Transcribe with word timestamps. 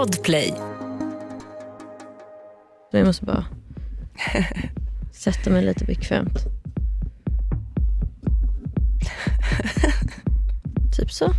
Podplay. 0.00 0.54
Jag 2.90 3.06
måste 3.06 3.24
bara 3.24 3.44
sätta 5.12 5.50
mig 5.50 5.64
lite 5.64 5.84
bekvämt. 5.84 6.46
typ 10.96 11.12
så. 11.12 11.32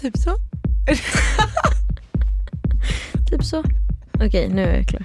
Typ 0.00 0.18
så. 0.18 0.36
Typ 3.30 3.44
så. 3.44 3.64
Okej, 4.12 4.48
nu 4.48 4.62
är 4.62 4.76
jag 4.76 4.86
klar. 4.86 5.04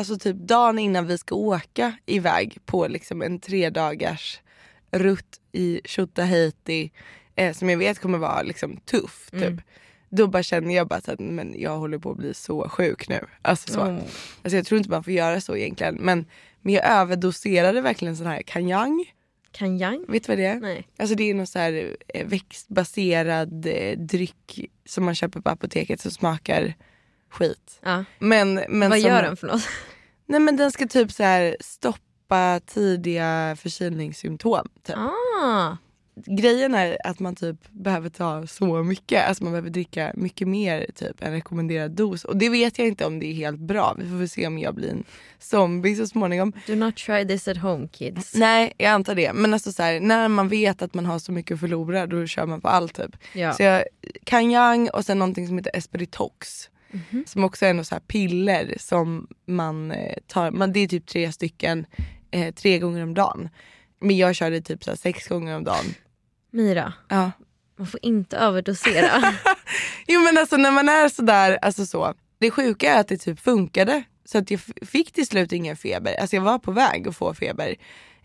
Alltså 0.00 0.18
typ 0.18 0.36
dagen 0.36 0.78
innan 0.78 1.06
vi 1.06 1.18
ska 1.18 1.34
åka 1.34 1.92
iväg 2.06 2.58
på 2.66 2.88
liksom 2.88 3.22
en 3.22 3.40
tre 3.40 3.70
dagars 3.70 4.40
rutt 4.90 5.40
i 5.52 5.80
Tjotahejti 5.84 6.90
eh, 7.36 7.54
som 7.54 7.70
jag 7.70 7.78
vet 7.78 7.98
kommer 7.98 8.18
vara 8.18 8.42
liksom 8.42 8.76
tuff. 8.76 9.30
Typ. 9.30 9.42
Mm. 9.42 9.60
Då 10.08 10.26
bara 10.26 10.42
känner 10.42 10.74
jag 10.74 10.88
bara 10.88 10.96
att 10.96 11.20
men 11.20 11.54
jag 11.58 11.78
håller 11.78 11.98
på 11.98 12.10
att 12.10 12.16
bli 12.16 12.34
så 12.34 12.68
sjuk 12.68 13.08
nu. 13.08 13.26
Alltså, 13.42 13.72
så. 13.72 13.80
Mm. 13.80 14.02
Alltså 14.42 14.56
jag 14.56 14.66
tror 14.66 14.78
inte 14.78 14.90
man 14.90 15.04
får 15.04 15.12
göra 15.12 15.40
så 15.40 15.56
egentligen. 15.56 15.94
Men, 15.94 16.26
men 16.60 16.74
jag 16.74 16.86
överdoserade 16.86 17.80
verkligen 17.80 18.16
sån 18.16 18.26
här 18.26 18.42
kanyang. 18.42 19.04
Kanjang? 19.52 20.04
Vet 20.08 20.24
du 20.24 20.32
vad 20.32 20.38
det 20.38 20.46
är? 20.46 20.60
Nej. 20.60 20.88
Alltså 20.98 21.14
det 21.14 21.30
är 21.30 21.34
någon 21.34 21.46
så 21.46 21.58
här 21.58 21.96
eh, 22.08 22.26
växtbaserad 22.26 23.66
eh, 23.66 23.98
dryck 23.98 24.68
som 24.86 25.04
man 25.04 25.14
köper 25.14 25.40
på 25.40 25.50
apoteket 25.50 26.00
som 26.00 26.10
smakar 26.10 26.74
skit. 27.30 27.80
Ja. 27.82 28.04
Men, 28.18 28.54
men 28.68 28.90
Vad 28.90 29.00
gör 29.00 29.22
den 29.22 29.36
för 29.36 29.46
något? 29.46 29.62
Nej 30.30 30.40
men 30.40 30.56
den 30.56 30.72
ska 30.72 30.86
typ 30.86 31.12
så 31.12 31.22
här 31.22 31.56
stoppa 31.60 32.60
tidiga 32.66 33.56
förkylningssymptom. 33.60 34.68
Typ. 34.86 34.96
Ah. 34.96 35.76
Grejen 36.26 36.74
är 36.74 36.96
att 37.04 37.18
man 37.18 37.36
typ 37.36 37.56
behöver 37.70 38.08
ta 38.08 38.46
så 38.46 38.82
mycket, 38.82 39.28
alltså 39.28 39.44
man 39.44 39.52
behöver 39.52 39.70
dricka 39.70 40.12
mycket 40.14 40.48
mer 40.48 40.86
typ 40.94 41.22
en 41.22 41.32
rekommenderad 41.32 41.90
dos. 41.90 42.24
Och 42.24 42.36
det 42.36 42.48
vet 42.48 42.78
jag 42.78 42.88
inte 42.88 43.06
om 43.06 43.18
det 43.18 43.26
är 43.26 43.34
helt 43.34 43.58
bra. 43.58 43.94
Vi 43.98 44.08
får 44.08 44.16
väl 44.16 44.28
se 44.28 44.46
om 44.46 44.58
jag 44.58 44.74
blir 44.74 44.90
en 44.90 45.04
zombie 45.38 45.96
så 45.96 46.06
småningom. 46.06 46.52
Do 46.66 46.74
not 46.74 46.96
try 46.96 47.28
this 47.28 47.48
at 47.48 47.56
home 47.56 47.88
kids. 47.88 48.34
Nej 48.34 48.72
jag 48.78 48.90
antar 48.90 49.14
det. 49.14 49.32
Men 49.32 49.54
alltså 49.54 49.72
så 49.72 49.82
här, 49.82 50.00
när 50.00 50.28
man 50.28 50.48
vet 50.48 50.82
att 50.82 50.94
man 50.94 51.06
har 51.06 51.18
så 51.18 51.32
mycket 51.32 51.54
att 51.54 51.60
förlora 51.60 52.06
då 52.06 52.26
kör 52.26 52.46
man 52.46 52.60
på 52.60 52.68
allt 52.68 52.94
typ. 52.94 53.16
Ja. 53.32 53.52
Så 53.52 53.62
jag, 53.62 53.84
Kanyang 54.24 54.90
och 54.90 55.04
sen 55.04 55.18
någonting 55.18 55.46
som 55.46 55.58
heter 55.58 55.76
Esperitox. 55.76 56.70
Som 57.26 57.44
också 57.44 57.66
är 57.66 57.74
något 57.74 57.86
så 57.86 58.00
piller 58.06 58.74
som 58.80 59.26
man 59.46 59.90
eh, 59.92 60.16
tar, 60.26 60.50
man, 60.50 60.72
det 60.72 60.80
är 60.80 60.88
typ 60.88 61.06
tre 61.06 61.32
stycken 61.32 61.86
eh, 62.30 62.54
tre 62.54 62.78
gånger 62.78 63.02
om 63.02 63.14
dagen. 63.14 63.48
Men 64.00 64.16
jag 64.16 64.34
kör 64.34 64.50
det 64.50 64.60
typ 64.60 64.84
så 64.84 64.96
sex 64.96 65.28
gånger 65.28 65.56
om 65.56 65.64
dagen. 65.64 65.84
Mira, 66.50 66.92
Ja. 67.08 67.30
man 67.78 67.86
får 67.86 68.00
inte 68.02 68.36
överdosera. 68.36 69.10
Jo 70.06 70.20
men 70.20 70.38
alltså 70.38 70.56
när 70.56 70.70
man 70.70 70.88
är 70.88 71.08
sådär, 71.08 71.58
alltså 71.62 71.86
så. 71.86 72.14
Det 72.38 72.50
sjuka 72.50 72.92
är 72.94 73.00
att 73.00 73.08
det 73.08 73.16
typ 73.16 73.40
funkade. 73.40 74.02
Så 74.24 74.38
att 74.38 74.50
jag 74.50 74.60
fick 74.82 75.12
till 75.12 75.26
slut 75.26 75.52
ingen 75.52 75.76
feber. 75.76 76.14
Alltså 76.20 76.36
jag 76.36 76.42
var 76.42 76.58
på 76.58 76.72
väg 76.72 77.08
att 77.08 77.16
få 77.16 77.34
feber. 77.34 77.74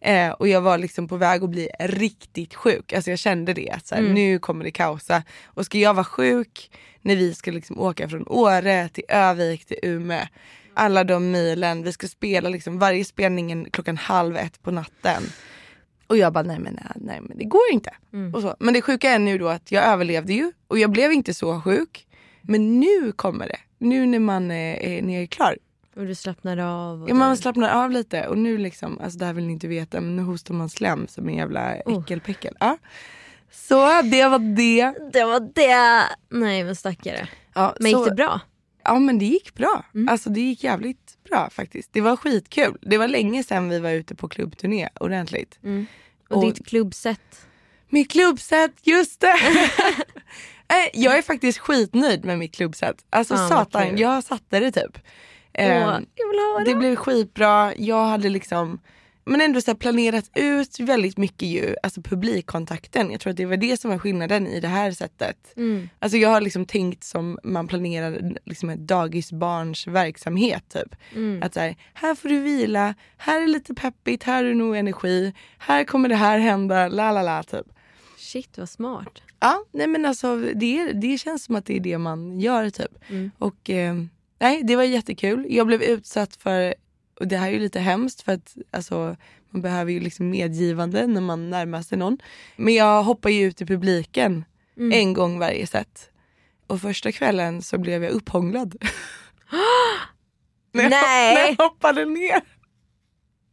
Eh, 0.01 0.29
och 0.31 0.47
jag 0.47 0.61
var 0.61 0.77
liksom 0.77 1.07
på 1.07 1.17
väg 1.17 1.43
att 1.43 1.49
bli 1.49 1.69
riktigt 1.79 2.55
sjuk. 2.55 2.93
Alltså 2.93 3.09
jag 3.09 3.19
kände 3.19 3.53
det. 3.53 3.69
Att 3.69 3.88
så 3.88 3.95
här, 3.95 4.01
Nu 4.01 4.39
kommer 4.39 4.63
det 4.63 4.71
kaosa. 4.71 5.23
Och 5.45 5.65
ska 5.65 5.77
jag 5.77 5.93
vara 5.93 6.03
sjuk 6.05 6.71
när 7.01 7.15
vi 7.15 7.33
ska 7.33 7.51
liksom 7.51 7.79
åka 7.79 8.09
från 8.09 8.27
Åre 8.27 8.89
till 8.89 9.03
Övik 9.07 9.66
till 9.66 9.79
Umeå. 9.83 10.22
Alla 10.73 11.03
de 11.03 11.31
milen. 11.31 11.83
Vi 11.83 11.91
ska 11.91 12.07
spela 12.07 12.50
liksom 12.50 12.79
varje 12.79 13.06
spelningen 13.06 13.67
klockan 13.72 13.97
halv 13.97 14.38
ett 14.38 14.61
på 14.63 14.72
natten. 14.72 15.23
Och 16.07 16.17
jag 16.17 16.33
bara 16.33 16.44
nej 16.44 16.59
men, 16.59 16.73
nej, 16.73 16.91
nej 16.95 17.22
men 17.22 17.38
det 17.38 17.44
går 17.45 17.72
inte. 17.72 17.94
Och 18.33 18.41
så. 18.41 18.56
Men 18.59 18.73
det 18.73 18.81
sjuka 18.81 19.12
är 19.12 19.19
nu 19.19 19.38
då 19.38 19.47
att 19.47 19.72
jag 19.72 19.83
överlevde 19.83 20.33
ju 20.33 20.51
och 20.67 20.79
jag 20.79 20.91
blev 20.91 21.12
inte 21.12 21.33
så 21.33 21.62
sjuk. 21.62 22.07
Men 22.41 22.79
nu 22.79 23.12
kommer 23.12 23.47
det. 23.47 23.59
Nu 23.77 24.06
när 24.06 24.19
man 24.19 24.51
är, 24.51 24.75
är, 24.75 25.01
när 25.01 25.13
jag 25.13 25.23
är 25.23 25.27
klar. 25.27 25.57
Och 25.95 26.06
du 26.06 26.16
slappnar 26.16 26.57
av. 26.57 27.06
Ja, 27.09 27.13
man 27.16 27.38
slappnar 27.38 27.83
av 27.83 27.91
lite 27.91 28.28
och 28.28 28.38
nu 28.38 28.57
liksom, 28.57 29.00
alltså 29.00 29.19
det 29.19 29.25
här 29.25 29.33
vill 29.33 29.45
ni 29.45 29.53
inte 29.53 29.67
veta 29.67 30.01
men 30.01 30.16
nu 30.16 30.22
hostar 30.22 30.53
man 30.53 30.69
slem 30.69 31.07
som 31.07 31.29
en 31.29 31.35
jävla 31.35 31.75
Oh. 31.85 32.01
äckelpäckel. 32.03 32.56
Ja. 32.59 32.78
Så 33.51 34.01
det 34.01 34.28
var 34.28 34.39
det. 34.56 34.94
Det 35.13 35.23
var 35.25 35.39
det. 35.56 36.03
Nej 36.29 36.63
men 36.63 36.75
stackare. 36.75 37.28
Ja, 37.53 37.75
Men 37.79 37.91
så, 37.91 37.97
gick 38.00 38.09
det 38.09 38.16
bra? 38.16 38.39
Ja 38.83 39.00
men 39.00 39.19
det 39.19 39.25
gick 39.25 39.53
bra. 39.53 39.85
Mm. 39.94 40.09
Alltså 40.09 40.29
det 40.29 40.41
gick 40.41 40.63
jävligt 40.63 41.17
bra 41.29 41.50
faktiskt. 41.50 41.89
Det 41.94 42.01
var 42.01 42.16
skitkul. 42.16 42.77
Det 42.81 42.97
var 42.97 43.07
länge 43.07 43.44
sedan 43.44 43.69
vi 43.69 43.79
var 43.79 43.89
ute 43.89 44.16
på 44.16 44.27
klubbturné 44.27 44.89
ordentligt. 45.00 45.59
Och, 46.29 46.38
Och- 46.38 46.45
ditt 46.53 46.67
klubbset? 46.67 47.47
Mitt 47.89 48.12
klubbset, 48.12 48.72
just 48.83 49.19
det! 49.22 49.35
Nej, 50.69 50.89
jag 50.94 51.17
är 51.17 51.22
faktiskt 51.22 51.59
skitnöjd 51.59 52.25
med 52.25 52.39
mitt 52.39 52.56
klubbset. 52.56 53.06
Alltså 53.09 53.35
vad 53.35 53.50
satan, 53.50 53.97
jag 53.97 54.23
satte 54.23 54.59
det 54.59 54.72
typ. 54.72 54.97
Åh, 55.57 55.63
Ehm, 55.66 56.05
vill 56.16 56.39
ha 56.39 56.59
det. 56.59 56.66
det 56.66 56.75
blev 56.75 56.95
skitbra. 56.95 57.73
Jag 57.75 58.05
hade 58.05 58.29
liksom 58.29 58.79
men 59.25 59.41
ändå 59.41 59.61
så 59.61 59.75
planerat 59.75 60.31
ut 60.35 60.79
väldigt 60.79 61.17
mycket 61.17 61.47
ju, 61.47 61.75
alltså 61.83 62.01
publikkontakten. 62.01 63.11
Jag 63.11 63.21
tror 63.21 63.31
att 63.31 63.38
det 63.38 63.45
var 63.45 63.57
det 63.57 63.79
som 63.81 63.91
var 63.91 63.97
skillnaden 63.97 64.47
i 64.47 64.59
det 64.59 64.67
här 64.67 64.91
sättet. 64.91 65.53
Mm. 65.57 65.89
Alltså 65.99 66.17
jag 66.17 66.29
har 66.29 66.41
liksom 66.41 66.65
tänkt 66.65 67.03
som 67.03 67.39
man 67.44 67.67
planerar 67.67 68.35
liksom 68.45 68.69
ett 68.69 68.79
dagisbarns 68.88 69.88
verksamhet 69.88 70.63
typ. 70.69 70.95
Mm. 71.15 71.44
Att 71.44 71.53
så 71.53 71.59
här, 71.59 71.75
här 71.94 72.15
får 72.15 72.29
du 72.29 72.39
vila, 72.39 72.94
här 73.17 73.41
är 73.41 73.47
lite 73.47 73.73
peppigt, 73.73 74.23
här 74.23 74.44
du 74.44 74.53
nog 74.53 74.77
energi, 74.77 75.33
här 75.57 75.83
kommer 75.83 76.09
det 76.09 76.15
här 76.15 76.39
hända, 76.39 76.88
la 76.88 77.11
la 77.11 77.21
la 77.21 77.44
typ. 77.44 77.65
Shit 78.17 78.57
vad 78.57 78.69
smart. 78.69 79.21
Ja, 79.39 79.65
nej 79.71 79.88
men 79.88 80.05
alltså 80.05 80.35
det, 80.55 80.91
det 80.91 81.17
känns 81.17 81.44
som 81.44 81.55
att 81.55 81.65
det 81.65 81.75
är 81.75 81.79
det 81.79 81.97
man 81.97 82.39
gör 82.39 82.69
typ. 82.69 83.09
Mm. 83.09 83.31
Och 83.38 83.69
eh, 83.69 83.95
nej, 84.40 84.62
det 84.63 84.75
var 84.75 84.84
jättekul. 84.84 85.46
Jag 85.50 85.68
blev 85.68 85.81
utsatt 85.84 86.35
för, 86.35 86.75
och 87.19 87.28
det 87.28 87.38
här 87.38 87.47
är 87.47 87.51
ju 87.51 87.59
lite 87.59 87.79
hemskt 87.79 88.22
för 88.22 88.31
att 88.31 88.56
alltså, 88.72 89.16
man 89.50 89.62
behöver 89.62 89.91
ju 89.91 90.00
liksom 90.00 90.29
medgivande 90.29 91.07
när 91.07 91.22
man 91.22 91.50
närmar 91.50 91.81
sig 91.81 91.97
någon. 91.97 92.18
Men 92.56 92.74
jag 92.74 93.03
hoppar 93.03 93.29
ju 93.29 93.45
ut 93.47 93.62
i 93.62 93.66
publiken 93.66 94.45
Mm. 94.78 94.91
en 95.00 95.13
gång 95.13 95.40
varje 95.40 95.68
set. 95.68 96.09
Och 96.68 96.81
första 96.81 97.12
kvällen 97.12 97.62
så 97.62 97.78
blev 97.78 98.03
jag 98.03 98.12
upphånglad. 98.12 98.75
när, 100.72 100.84
jag, 100.84 100.90
Nej. 100.90 101.34
när 101.35 101.47
jag 101.47 101.56
hoppade 101.69 102.06
ner. 102.06 102.41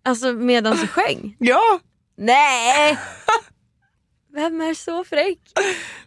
Alltså 0.02 0.32
medan 0.32 0.76
du 0.76 0.86
sjöng? 0.86 1.36
Ja! 1.38 1.80
Nej! 2.16 2.98
Vem 4.34 4.60
är 4.60 4.74
så 4.74 5.04
fräck? 5.04 5.38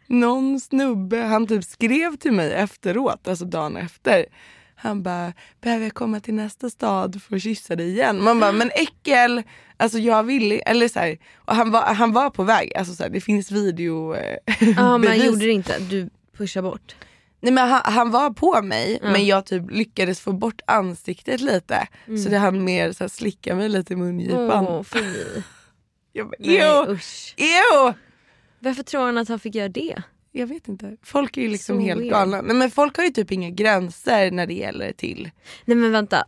någon 0.08 0.60
snubbe, 0.60 1.18
han 1.20 1.48
typ 1.48 1.64
skrev 1.64 2.16
till 2.18 2.32
mig 2.32 2.54
efteråt, 2.54 3.28
alltså 3.28 3.46
dagen 3.46 3.78
efter. 3.78 4.26
Han 4.76 5.04
bara, 5.04 5.34
behöver 5.62 5.84
jag 5.86 5.94
komma 5.94 6.20
till 6.20 6.34
nästa 6.34 6.70
stad 6.70 7.22
för 7.22 7.36
att 7.36 7.42
kyssa 7.42 7.76
dig 7.76 7.90
igen? 7.90 8.24
Man 8.24 8.40
bara, 8.40 8.52
men 8.52 8.72
äckel! 8.76 9.44
Alltså 9.78 9.98
jag 10.00 10.24
vill 10.24 10.62
eller 10.66 10.88
så 10.88 11.00
här, 11.00 11.18
och 11.36 11.56
han 11.56 11.72
var, 11.72 11.82
han 11.82 12.12
var 12.14 12.30
på 12.30 12.44
väg, 12.44 12.76
alltså 12.78 12.94
så 12.94 13.04
här, 13.04 13.10
det 13.10 13.22
finns 13.22 13.52
video 13.52 14.16
eh, 14.16 14.38
Ja 14.78 14.98
men 14.98 15.02
bevis. 15.02 15.26
gjorde 15.26 15.46
det 15.46 15.52
inte? 15.52 15.80
Du 15.80 16.10
pushade 16.38 16.70
bort? 16.70 16.96
Nej 17.42 17.54
men 17.54 17.70
han, 17.70 17.82
han 17.94 18.12
var 18.12 18.30
på 18.30 18.62
mig 18.62 19.00
Ja. 19.04 19.12
men 19.12 19.26
jag 19.26 19.46
typ 19.46 19.72
lyckades 19.72 20.20
få 20.20 20.34
bort 20.34 20.62
ansiktet 20.68 21.42
lite. 21.42 21.88
Så 22.24 22.30
det 22.30 22.38
han 22.38 22.64
mer 22.64 22.92
så 22.92 23.04
här, 23.04 23.10
slicka 23.10 23.56
mig 23.56 23.70
lite 23.70 23.94
i 23.94 23.96
mungipan. 23.96 24.68
Åh 24.68 24.84
fy. 24.84 25.00
Jag 26.14 26.28
bara, 26.28 26.36
Nej 26.40 26.86
usch. 26.90 27.34
Varför 28.60 28.84
tror 28.84 29.06
han 29.06 29.18
att 29.18 29.30
han 29.30 29.40
fick 29.40 29.56
göra 29.56 29.70
det? 29.70 30.02
Jag 30.38 30.48
vet 30.48 30.68
inte. 30.68 30.98
Folk 31.04 31.38
är 31.38 31.42
ju 31.42 31.48
liksom 31.48 31.76
Så 31.78 31.82
helt 31.82 32.02
weird. 32.02 32.12
galna. 32.12 32.42
Nej, 32.42 32.56
men 32.56 32.72
folk 32.72 32.98
har 32.98 33.04
ju 33.04 33.10
typ 33.10 33.32
inga 33.32 33.50
gränser 33.50 34.32
när 34.32 34.48
det 34.48 34.54
gäller 34.54 34.92
till. 34.92 35.32
Nej 35.66 35.78
men 35.78 35.92
vänta. 35.92 36.26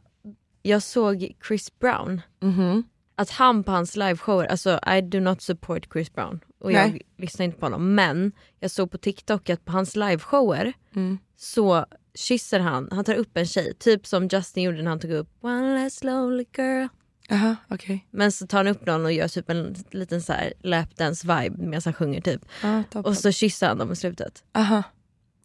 Jag 0.62 0.83
såg 0.83 1.31
Chris 1.48 1.80
Brown. 1.80 2.21
Mhm. 2.42 2.83
Att 3.15 3.30
han 3.30 3.63
på 3.63 3.71
hans 3.71 3.95
liveshower, 3.95 4.45
alltså 4.45 4.80
I 4.98 5.01
do 5.01 5.19
not 5.19 5.42
support 5.42 5.88
Chris 5.94 6.13
Brown. 6.13 6.39
Och 6.59 6.71
jag 6.71 6.89
Nej. 6.92 7.01
lyssnar 7.18 7.45
inte 7.45 7.59
på 7.59 7.65
honom. 7.65 7.95
Men 7.95 8.31
jag 8.59 8.71
såg 8.71 8.92
på 8.92 8.98
TikTok 8.98 9.50
att 9.50 9.65
på 9.65 9.71
hans 9.71 9.95
liveshower 9.95 10.74
Mm. 10.95 11.18
så 11.36 11.86
kysser 12.15 12.59
han, 12.59 12.88
han 12.92 13.04
tar 13.06 13.13
upp 13.15 13.38
en 13.38 13.45
tjej. 13.45 13.74
Typ 13.80 14.07
som 14.07 14.27
Justin 14.27 14.63
gjorde 14.63 14.81
när 14.81 14.89
han 14.89 15.00
tog 15.00 15.12
upp 15.12 15.30
One 15.42 15.83
less 15.83 16.04
lonely 16.04 16.45
girl. 16.57 16.88
Jaha, 17.27 17.56
okej. 17.69 18.07
Men 18.12 18.31
så 18.31 18.47
tar 18.47 18.57
han 18.57 18.68
upp 18.68 18.85
någon 18.85 19.06
och 19.06 19.12
gör 19.13 19.27
typ 19.27 19.50
en 19.50 19.75
liten 19.91 20.21
så 20.21 20.33
här 20.33 20.53
lapdance 20.63 21.27
vibe 21.27 21.57
medan 21.68 21.81
han 21.85 21.94
sjunger 21.94 22.21
typ. 22.21 22.41
Ja, 22.63 22.83
toppen. 22.91 23.09
Och 23.12 23.18
så 23.18 23.31
kysser 23.31 23.68
han 23.68 23.77
dem 23.77 23.91
i 23.91 23.95
slutet. 23.95 24.44
Aha. 24.53 24.83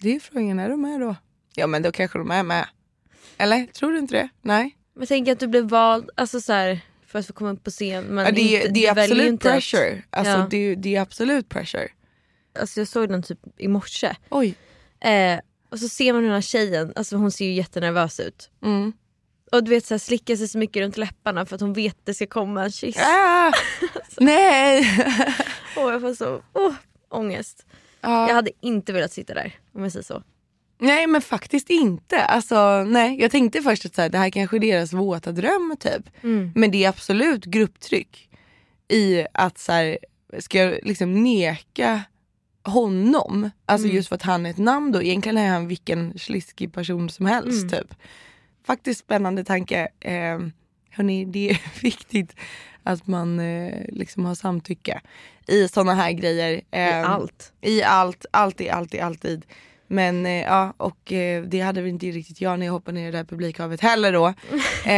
Det 0.00 0.08
är 0.08 0.12
ju 0.12 0.20
frågan, 0.20 0.58
är 0.58 0.68
de 0.68 0.80
med 0.82 1.00
då? 1.00 1.16
Ja 1.54 1.66
men 1.66 1.82
då 1.82 1.92
kanske 1.92 2.18
de 2.18 2.30
är 2.30 2.42
med. 2.42 2.66
Eller? 3.38 3.66
Tror 3.66 3.92
du 3.92 3.98
inte 3.98 4.14
det? 4.14 4.28
Nej? 4.42 4.76
Men 4.94 5.06
tänk 5.06 5.28
att 5.28 5.40
du 5.40 5.46
blev 5.46 5.64
vald, 5.68 6.10
alltså 6.14 6.40
så 6.40 6.52
här, 6.52 6.80
för 7.06 7.18
att 7.18 7.26
få 7.26 7.32
komma 7.32 7.50
upp 7.50 7.64
på 7.64 7.70
scen. 7.70 8.04
Men 8.04 8.24
Ja, 8.26 8.32
det, 8.32 8.40
är- 8.40 8.60
inte, 8.60 8.72
det 8.72 8.86
är 8.86 8.90
absolut 9.02 9.26
inte 9.26 9.48
att- 9.48 9.54
pressure. 9.54 10.02
Alltså, 10.10 10.32
Ja. 10.32 10.46
det, 10.50 10.74
det 10.74 10.96
är 10.96 11.00
absolut 11.00 11.48
pressure. 11.48 11.88
Alltså 12.58 12.80
jag 12.80 12.88
såg 12.88 13.08
den 13.08 13.22
typ 13.22 13.38
i 13.58 13.68
morse. 13.68 14.16
Oj. 14.30 14.54
Eh, 15.00 15.40
och 15.70 15.78
så 15.78 15.88
ser 15.88 16.12
man 16.12 16.22
den 16.22 16.32
här 16.32 16.40
tjejen, 16.40 16.92
alltså 16.96 17.16
hon 17.16 17.30
ser 17.30 17.44
ju 17.44 17.52
jättenervös 17.52 18.20
ut. 18.20 18.50
Mm. 18.62 18.92
Och 19.52 19.64
du 19.64 19.70
vet 19.70 19.86
så 19.86 19.94
här, 19.94 19.98
slickar 19.98 20.36
sig 20.36 20.48
så 20.48 20.58
mycket 20.58 20.82
runt 20.82 20.96
läpparna 20.96 21.46
för 21.46 21.54
att 21.54 21.60
hon 21.60 21.72
vet 21.72 21.98
att 21.98 22.06
det 22.06 22.14
ska 22.14 22.26
komma 22.26 22.64
en 22.64 22.72
kyss. 22.72 22.96
Ah, 22.98 23.52
nej! 24.20 24.80
Och 25.76 25.92
jag 25.92 26.00
får 26.00 26.14
så 26.14 26.42
oh, 26.52 26.74
ångest. 27.08 27.66
Ja. 28.00 28.28
Jag 28.28 28.34
hade 28.34 28.50
inte 28.60 28.92
velat 28.92 29.12
sitta 29.12 29.34
där 29.34 29.58
om 29.74 29.82
jag 29.82 29.92
säger 29.92 30.04
så. 30.04 30.22
Nej 30.78 31.06
men 31.06 31.22
faktiskt 31.22 31.70
inte. 31.70 32.24
Alltså, 32.24 32.84
nej. 32.84 33.20
Jag 33.20 33.30
tänkte 33.30 33.62
först 33.62 33.86
att 33.86 33.94
så 33.94 34.02
här, 34.02 34.08
det 34.08 34.18
här 34.18 34.30
kanske 34.30 34.56
är 34.56 34.60
deras 34.60 34.92
våta 34.92 35.32
dröm 35.32 35.76
typ. 35.80 36.10
Men 36.54 36.70
det 36.70 36.84
är 36.84 36.88
absolut 36.88 37.44
grupptryck 37.44 38.28
i 38.88 39.26
att 39.34 39.58
så 39.58 39.72
här, 39.72 39.98
ska 40.38 40.58
jag 40.58 40.78
liksom 40.82 41.22
neka 41.22 42.02
honom, 42.64 43.50
alltså 43.66 43.88
just 43.88 44.08
för 44.08 44.16
att 44.16 44.22
han 44.22 44.46
är 44.46 44.50
ett 44.50 44.58
namn 44.58 44.92
då, 44.92 45.02
egentligen 45.02 45.38
är 45.38 45.48
han 45.48 45.68
vilken 45.68 46.18
sliskig 46.18 46.72
person 46.72 47.10
som 47.10 47.26
helst 47.26 47.70
typ. 47.70 47.94
Faktiskt 48.64 49.00
spännande 49.00 49.44
tanke. 49.44 49.88
Eh, 50.00 50.38
hörni, 50.90 51.24
det 51.24 51.50
är 51.50 51.60
viktigt 51.82 52.36
att 52.82 53.06
man 53.06 53.40
eh, 53.40 53.84
liksom 53.88 54.24
har 54.24 54.34
samtycke 54.34 55.00
i 55.46 55.68
sådana 55.68 55.94
här 55.94 56.12
grejer. 56.12 56.52
I 56.52 56.62
Eh, 56.70 57.10
allt. 57.10 57.52
i 57.60 57.82
allt, 57.82 58.26
alltid, 58.30 58.70
alltid, 58.70 59.00
alltid. 59.00 59.44
Men 59.86 60.26
eh, 60.26 60.42
ja, 60.42 60.74
och 60.76 61.12
eh, 61.12 61.42
det 61.42 61.60
hade 61.60 61.80
väl 61.80 61.90
inte 61.90 62.06
riktigt 62.06 62.40
jag 62.40 62.58
när 62.58 62.66
jag 62.66 62.72
hoppade 62.72 62.98
ner 63.00 63.08
i 63.08 63.10
det 63.10 63.18
där 63.18 63.24
publikhavet 63.24 63.80
heller 63.80 64.12
då. 64.12 64.34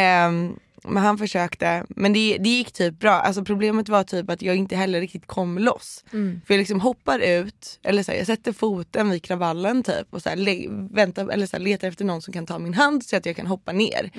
Men 0.89 1.03
han 1.03 1.19
försökte. 1.19 1.85
Men 1.89 2.13
det, 2.13 2.39
det 2.41 2.49
gick 2.49 2.73
typ 2.73 2.99
bra. 2.99 3.13
Alltså 3.13 3.45
problemet 3.45 3.89
var 3.89 4.05
typ 4.05 4.31
att 4.31 4.43
jag 4.43 4.57
inte 4.57 4.77
heller 4.77 5.01
riktigt 5.01 5.27
kom 5.27 5.59
loss. 5.59 6.05
Mm. 6.13 6.41
För 6.47 6.55
jag 6.55 6.59
liksom 6.59 6.81
hoppar 6.81 7.19
ut, 7.19 7.81
eller 7.83 8.03
så 8.03 8.13
här, 8.13 8.19
jag 8.19 8.27
sätter 8.27 8.53
foten 8.53 9.11
vid 9.11 9.23
kravallen 9.23 9.83
typ 9.83 10.07
och 10.11 10.23
så 10.23 10.29
här, 10.29 10.95
väntar, 10.95 11.29
eller 11.29 11.47
så 11.47 11.57
här, 11.57 11.65
letar 11.65 11.89
efter 11.89 12.05
någon 12.05 12.23
som 12.23 12.33
kan 12.33 12.47
ta 12.47 12.59
min 12.59 12.75
hand 12.75 13.05
så 13.05 13.17
att 13.17 13.27
jag 13.27 13.37
kan 13.37 13.47
hoppa 13.47 13.73
ner. 13.73 14.11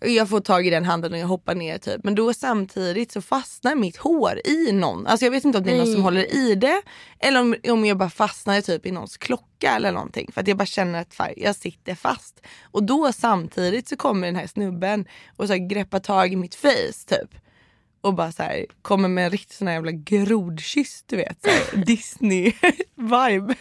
Och 0.00 0.08
Jag 0.08 0.28
får 0.28 0.40
tag 0.40 0.66
i 0.66 0.70
den 0.70 0.84
handen 0.84 1.12
och 1.12 1.18
jag 1.18 1.26
hoppar 1.26 1.54
ner 1.54 1.78
typ. 1.78 2.04
Men 2.04 2.14
då 2.14 2.34
samtidigt 2.34 3.12
så 3.12 3.20
fastnar 3.20 3.74
mitt 3.74 3.96
hår 3.96 4.40
i 4.44 4.72
någon. 4.72 5.06
Alltså 5.06 5.26
jag 5.26 5.30
vet 5.30 5.44
inte 5.44 5.58
om 5.58 5.64
det 5.64 5.72
är 5.72 5.76
någon 5.76 5.86
som 5.86 5.94
Nej. 5.94 6.02
håller 6.02 6.36
i 6.36 6.54
det. 6.54 6.82
Eller 7.18 7.40
om, 7.40 7.56
om 7.68 7.84
jag 7.84 7.96
bara 7.96 8.10
fastnar 8.10 8.60
typ 8.60 8.86
i 8.86 8.90
någons 8.90 9.16
klocka 9.16 9.46
eller 9.64 9.92
någonting. 9.92 10.32
För 10.32 10.40
att 10.40 10.48
jag 10.48 10.56
bara 10.56 10.66
känner 10.66 11.00
att 11.00 11.14
fan, 11.14 11.32
jag 11.36 11.56
sitter 11.56 11.94
fast. 11.94 12.40
Och 12.62 12.82
då 12.82 13.12
samtidigt 13.12 13.88
så 13.88 13.96
kommer 13.96 14.26
den 14.26 14.36
här 14.36 14.46
snubben 14.46 15.06
och 15.36 15.46
så 15.46 15.52
här 15.52 15.68
greppar 15.68 15.98
tag 15.98 16.32
i 16.32 16.36
mitt 16.36 16.54
face 16.54 17.06
typ. 17.06 17.30
Och 18.00 18.14
bara 18.14 18.32
så 18.32 18.42
här, 18.42 18.66
kommer 18.82 19.08
med 19.08 19.24
en 19.24 19.30
riktig 19.30 19.56
sån 19.56 19.66
här 19.66 19.74
jävla 19.74 19.92
grodkyss 19.92 21.04
du 21.06 21.16
vet. 21.16 21.46
Disney-vibe. 21.86 23.54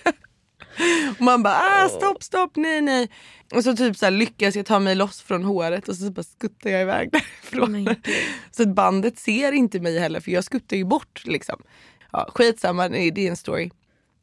Och 1.18 1.22
man 1.22 1.44
bara 1.44 1.56
ah, 1.56 1.90
stopp 1.90 2.24
stopp 2.24 2.56
nej 2.56 2.82
nej. 2.82 3.10
Och 3.54 3.64
så 3.64 3.76
typ 3.76 3.98
så 3.98 4.06
här, 4.06 4.12
lyckas 4.12 4.56
jag 4.56 4.66
ta 4.66 4.80
mig 4.80 4.96
loss 4.96 5.22
från 5.22 5.44
håret 5.44 5.88
och 5.88 5.96
så 5.96 6.12
bara 6.12 6.24
skuttar 6.24 6.70
jag 6.70 6.82
iväg 6.82 7.12
därifrån. 7.12 7.86
Gud. 7.86 8.08
så 8.52 8.64
att 8.64 8.76
bandet 8.76 9.20
ser 9.20 9.52
inte 9.52 9.80
mig 9.80 10.00
heller 10.00 10.20
för 10.20 10.32
jag 10.32 10.44
skuttar 10.44 10.78
ju 10.78 10.84
bort 10.84 11.22
liksom. 11.26 11.62
Ja, 12.12 12.30
skitsamma, 12.34 12.90
det 12.90 13.18
är 13.18 13.30
en 13.30 13.38
story. 13.38 13.70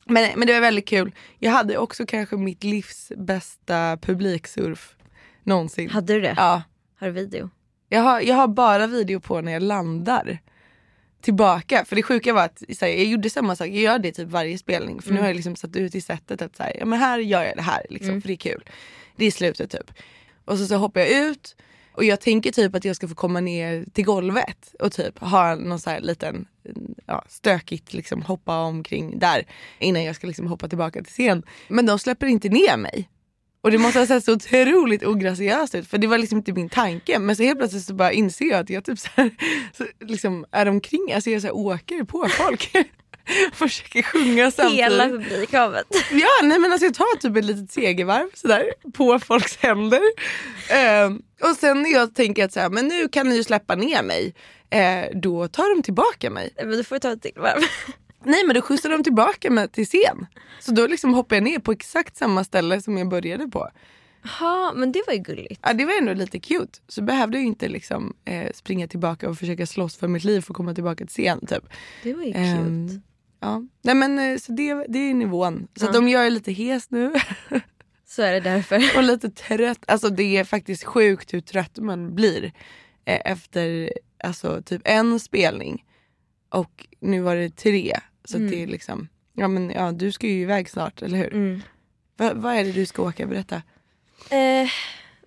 Men, 0.04 0.38
men 0.38 0.46
det 0.46 0.52
var 0.54 0.60
väldigt 0.60 0.88
kul. 0.88 1.14
Jag 1.38 1.50
hade 1.50 1.78
också 1.78 2.06
kanske 2.06 2.36
mitt 2.36 2.64
livs 2.64 3.12
bästa 3.16 3.96
publiksurf 3.96 4.96
någonsin. 5.42 5.90
Hade 5.90 6.12
du 6.12 6.20
det? 6.20 6.34
Ja. 6.36 6.62
Har 6.98 7.06
du 7.06 7.12
video? 7.12 7.50
Jag 7.88 8.00
har, 8.00 8.20
jag 8.20 8.34
har 8.34 8.48
bara 8.48 8.86
video 8.86 9.20
på 9.20 9.40
när 9.40 9.52
jag 9.52 9.62
landar 9.62 10.38
tillbaka. 11.20 11.84
För 11.84 11.96
det 11.96 12.02
sjuka 12.02 12.32
var 12.32 12.44
att 12.44 12.62
här, 12.80 12.88
jag 12.88 13.04
gjorde 13.04 13.30
samma 13.30 13.56
sak, 13.56 13.66
jag 13.66 13.76
gör 13.76 13.98
det 13.98 14.12
typ 14.12 14.28
varje 14.28 14.58
spelning. 14.58 15.02
För 15.02 15.12
nu 15.12 15.20
har 15.20 15.26
jag 15.26 15.36
liksom 15.36 15.56
satt 15.56 15.76
ut 15.76 15.94
i 15.94 16.00
sättet 16.00 16.42
att 16.42 16.56
så 16.56 16.62
här, 16.62 16.76
ja, 16.78 16.84
men 16.84 16.98
här 16.98 17.18
gör 17.18 17.44
jag 17.44 17.56
det 17.56 17.62
här 17.62 17.86
liksom, 17.90 18.20
för 18.20 18.28
det 18.28 18.34
är 18.34 18.36
kul. 18.36 18.64
Det 19.16 19.24
är 19.24 19.30
slutet 19.30 19.70
typ. 19.70 19.92
Och 20.44 20.58
så, 20.58 20.66
så 20.66 20.76
hoppar 20.76 21.00
jag 21.00 21.10
ut 21.10 21.56
och 21.92 22.04
jag 22.04 22.20
tänker 22.20 22.52
typ 22.52 22.74
att 22.74 22.84
jag 22.84 22.96
ska 22.96 23.08
få 23.08 23.14
komma 23.14 23.40
ner 23.40 23.84
till 23.92 24.04
golvet 24.04 24.74
och 24.78 24.92
typ 24.92 25.18
ha 25.18 25.54
någon 25.54 25.80
så 25.80 25.90
här 25.90 26.00
liten 26.00 26.46
ja, 27.06 27.24
stökigt 27.28 27.94
liksom 27.94 28.22
hoppa 28.22 28.58
omkring 28.58 29.18
där 29.18 29.46
innan 29.78 30.04
jag 30.04 30.16
ska 30.16 30.26
liksom 30.26 30.46
hoppa 30.46 30.68
tillbaka 30.68 31.02
till 31.02 31.12
scen. 31.12 31.42
Men 31.68 31.86
de 31.86 31.98
släpper 31.98 32.26
inte 32.26 32.48
ner 32.48 32.76
mig. 32.76 33.08
Och 33.60 33.70
det 33.70 33.78
måste 33.78 33.98
ha 33.98 34.06
sett 34.06 34.24
så 34.24 34.32
otroligt 34.32 35.04
ograciöst 35.04 35.74
ut 35.74 35.86
för 35.88 35.98
det 35.98 36.06
var 36.06 36.18
liksom 36.18 36.38
inte 36.38 36.52
min 36.52 36.68
tanke. 36.68 37.18
Men 37.18 37.36
så 37.36 37.42
helt 37.42 37.58
plötsligt 37.58 37.84
så 37.84 37.94
bara 37.94 38.12
inser 38.12 38.44
jag 38.44 38.60
att 38.60 38.70
jag 38.70 38.84
typ 38.84 38.98
så 38.98 39.08
här, 39.14 39.30
så 39.72 39.86
liksom 40.00 40.44
är 40.50 40.68
omkring, 40.68 41.12
alltså 41.14 41.30
jag 41.30 41.40
så 41.40 41.46
här 41.46 41.56
åker 41.56 42.04
på 42.04 42.28
folk. 42.28 42.70
Försöker 43.52 44.02
sjunga 44.02 44.50
samtidigt. 44.50 44.84
Hela 44.84 45.08
publikhavet. 45.08 45.86
Ja 46.10 46.28
nej 46.42 46.58
men 46.58 46.72
alltså 46.72 46.86
jag 46.86 46.94
tar 46.94 47.16
typ 47.18 47.36
ett 47.36 47.44
litet 47.44 47.70
segervarv 47.72 48.28
sådär 48.34 48.64
på 48.92 49.18
folks 49.18 49.56
händer. 49.56 50.00
Ehm, 50.70 51.22
och 51.42 51.56
sen 51.56 51.82
när 51.82 51.90
jag 51.92 52.14
tänker 52.14 52.44
att 52.44 52.52
så 52.52 52.60
här, 52.60 52.70
men 52.70 52.88
nu 52.88 53.08
kan 53.08 53.28
ni 53.28 53.36
ju 53.36 53.44
släppa 53.44 53.74
ner 53.74 54.02
mig. 54.02 54.34
Eh, 54.70 55.18
då 55.18 55.48
tar 55.48 55.76
de 55.76 55.82
tillbaka 55.82 56.30
mig. 56.30 56.50
Men 56.56 56.70
du 56.70 56.84
får 56.84 56.98
ta 56.98 57.12
ett 57.12 57.22
till 57.22 57.32
varv. 57.36 57.60
Nej 58.24 58.44
men 58.46 58.54
då 58.54 58.62
skjutsar 58.62 58.90
de 58.90 59.04
tillbaka 59.04 59.50
mig 59.50 59.68
till 59.68 59.86
scen. 59.86 60.26
Så 60.60 60.72
då 60.72 60.86
liksom 60.86 61.14
hoppar 61.14 61.36
jag 61.36 61.42
ner 61.42 61.58
på 61.58 61.72
exakt 61.72 62.16
samma 62.16 62.44
ställe 62.44 62.80
som 62.82 62.98
jag 62.98 63.08
började 63.08 63.48
på. 63.48 63.68
Ja 64.40 64.72
men 64.76 64.92
det 64.92 65.02
var 65.06 65.14
ju 65.14 65.20
gulligt. 65.20 65.60
Ja, 65.62 65.72
det 65.72 65.84
var 65.84 65.98
ändå 65.98 66.12
lite 66.12 66.38
cute. 66.40 66.78
Så 66.88 67.02
behövde 67.02 67.38
jag 67.38 67.44
inte 67.46 67.68
liksom, 67.68 68.14
eh, 68.24 68.50
springa 68.54 68.88
tillbaka 68.88 69.28
och 69.28 69.38
försöka 69.38 69.66
slåss 69.66 69.96
för 69.96 70.08
mitt 70.08 70.24
liv 70.24 70.40
för 70.40 70.52
att 70.52 70.56
komma 70.56 70.74
tillbaka 70.74 70.96
till 71.06 71.08
scen. 71.24 71.46
Typ. 71.46 71.64
Det 72.02 72.14
var 72.14 72.22
ju 72.22 72.32
Ehm, 72.34 72.88
cute. 72.88 73.00
Ja. 73.42 73.62
Nej, 73.82 73.94
men, 73.94 74.18
eh, 74.18 74.38
så 74.38 74.52
det, 74.52 74.86
det 74.88 74.98
är 74.98 75.14
nivån. 75.14 75.68
Så 75.76 75.88
att 75.88 75.96
om 75.96 76.08
jag 76.08 76.26
är 76.26 76.30
lite 76.30 76.52
hes 76.52 76.90
nu 76.90 77.12
Så 78.06 78.22
är 78.22 78.32
det 78.32 78.40
därför. 78.40 78.96
och 78.96 79.02
lite 79.02 79.30
trött. 79.30 79.84
Alltså 79.86 80.08
det 80.08 80.36
är 80.36 80.44
faktiskt 80.44 80.84
sjukt 80.84 81.34
hur 81.34 81.40
trött 81.40 81.78
man 81.78 82.14
blir 82.14 82.44
eh, 83.04 83.20
efter 83.24 83.92
alltså, 84.24 84.62
typ 84.62 84.82
en 84.84 85.20
spelning. 85.20 85.84
Och 86.48 86.86
nu 87.00 87.20
var 87.20 87.36
det 87.36 87.56
tre. 87.56 87.96
Så 88.24 88.36
att 88.36 88.50
det 88.50 88.62
är 88.62 88.66
liksom, 88.66 89.08
ja 89.32 89.48
men 89.48 89.70
ja, 89.70 89.92
du 89.92 90.12
ska 90.12 90.26
ju 90.26 90.40
iväg 90.40 90.70
snart, 90.70 91.02
eller 91.02 91.18
hur? 91.18 91.34
Mm. 91.34 91.60
Va, 92.16 92.32
vad 92.34 92.54
är 92.54 92.64
det 92.64 92.72
du 92.72 92.86
ska 92.86 93.02
åka? 93.02 93.26
Berätta. 93.26 93.62
Eh, 94.30 94.68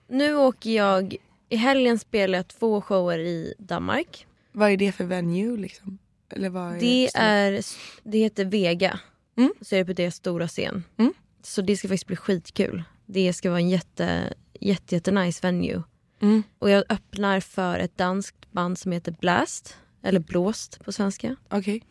nu 0.08 0.36
åker 0.36 0.70
jag, 0.70 1.16
i 1.50 1.56
helgen 1.56 2.00
spelar 2.00 2.40
jag 2.40 2.48
två 2.48 2.82
shower 2.82 3.20
i 3.20 3.54
Danmark. 3.58 4.28
Vad 4.52 4.72
är 4.72 4.78
det 4.78 4.92
för 4.92 5.04
venue 5.04 5.58
liksom? 5.58 5.98
Är 6.30 6.80
Det, 6.80 7.10
är, 7.16 7.66
det 8.04 8.18
heter 8.18 8.46
Vega. 8.46 9.00
Mm. 9.38 9.54
Så 9.62 9.76
är 9.76 9.80
det 9.80 9.86
på 9.86 9.94
deras 9.94 10.16
stora 10.16 10.48
scen. 10.48 10.84
Mm. 10.98 11.14
Så 11.44 11.62
det 11.62 11.78
ska 11.78 11.88
faktiskt 11.88 12.08
bli 12.08 12.16
skitkul. 12.16 12.84
Det 13.06 13.34
ska 13.34 13.50
vara 13.50 13.60
en 13.60 13.70
jätte, 13.70 14.34
jätte, 14.60 14.96
jätte 14.96 15.12
nice 15.12 15.48
venue. 15.48 15.84
Mm. 16.22 16.44
Och 16.60 16.70
jag 16.70 16.84
öppnar 16.90 17.40
för 17.40 17.80
ett 17.80 17.98
danskt 17.98 18.52
band 18.52 18.80
som 18.80 18.92
heter 18.92 19.12
Blast. 19.12 19.78
Eller 20.04 20.20
Blåst 20.20 20.84
på 20.86 20.92
svenska. 20.92 21.36
Okej. 21.50 21.84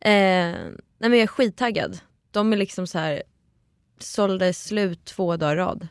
Eh, 0.00 0.10
nej 0.10 0.78
men 0.98 1.12
jag 1.12 1.22
är 1.22 1.26
skittaggad. 1.26 1.98
De 2.30 2.52
är 2.52 2.56
liksom 2.56 2.86
så 2.86 2.98
här 2.98 3.22
sålda 3.98 4.52
slut 4.52 5.04
två 5.04 5.36
dagar 5.36 5.56
rad. 5.56 5.88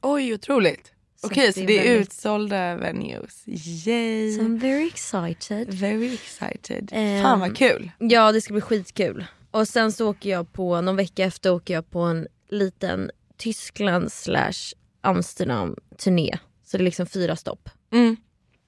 Oj, 0.00 0.34
otroligt. 0.34 0.93
Så 1.24 1.30
Okej, 1.30 1.48
att 1.48 1.54
så 1.54 1.60
det 1.60 1.78
är 1.78 1.84
väldigt- 1.84 2.08
utsålda 2.08 2.76
venues. 2.76 3.42
Yay! 3.46 4.32
So 4.32 4.40
I'm 4.42 4.58
very 4.60 4.86
excited. 4.86 5.74
Very 5.74 6.14
excited. 6.14 6.88
Ehm, 6.92 7.22
Fan 7.22 7.40
vad 7.40 7.56
kul. 7.56 7.90
Ja 7.98 8.32
det 8.32 8.40
ska 8.40 8.52
bli 8.54 8.60
skitkul. 8.60 9.24
Och 9.50 9.68
sen 9.68 9.92
så 9.92 10.10
åker 10.10 10.30
jag 10.30 10.52
på, 10.52 10.80
någon 10.80 10.96
vecka 10.96 11.24
efter 11.24 11.52
åker 11.52 11.74
jag 11.74 11.90
på 11.90 12.00
en 12.00 12.26
liten 12.50 13.10
Tyskland 13.36 14.12
slash 14.12 14.52
Amsterdam 15.00 15.76
turné. 15.98 16.38
Så 16.64 16.76
det 16.76 16.82
är 16.82 16.84
liksom 16.84 17.06
fyra 17.06 17.36
stopp. 17.36 17.68
Mm. 17.92 18.16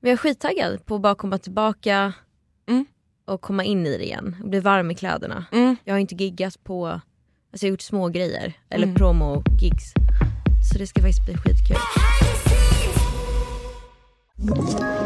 Men 0.01 0.11
jag 0.11 0.13
är 0.13 0.17
skittaggad 0.17 0.87
på 0.87 0.95
att 0.95 1.01
bara 1.01 1.15
komma 1.15 1.39
tillbaka 1.39 2.13
Mm. 2.69 2.87
och 3.25 3.41
komma 3.41 3.65
in 3.65 3.87
i 3.87 3.99
det 3.99 4.05
igen. 4.05 4.37
Och 4.43 4.49
bli 4.51 4.61
varm 4.61 4.91
i 4.91 4.95
kläderna. 4.95 5.45
Mm. 5.53 5.77
Jag 5.85 5.95
har 5.95 5.99
inte 5.99 6.15
giggat 6.15 6.65
på, 6.65 6.87
alltså 6.87 7.01
jag 7.53 7.69
har 7.69 7.71
gjort 7.71 7.81
små 7.81 8.09
grejer 8.09 8.53
eller 8.71 8.87
promo-gigs. 8.95 9.93
Så 10.73 10.79
det 10.79 10.87
ska 10.87 11.01
faktiskt 11.03 11.25
bli 11.27 11.35
skitkul. 11.35 11.77
you 14.39 15.06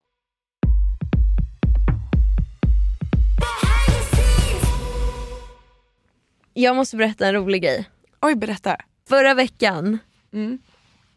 Jag 6.53 6.75
måste 6.75 6.97
berätta 6.97 7.27
en 7.27 7.33
rolig 7.33 7.61
grej. 7.63 7.89
Oj 8.21 8.35
berätta. 8.35 8.77
Förra 9.09 9.33
veckan 9.33 9.97
Mm. 10.33 10.59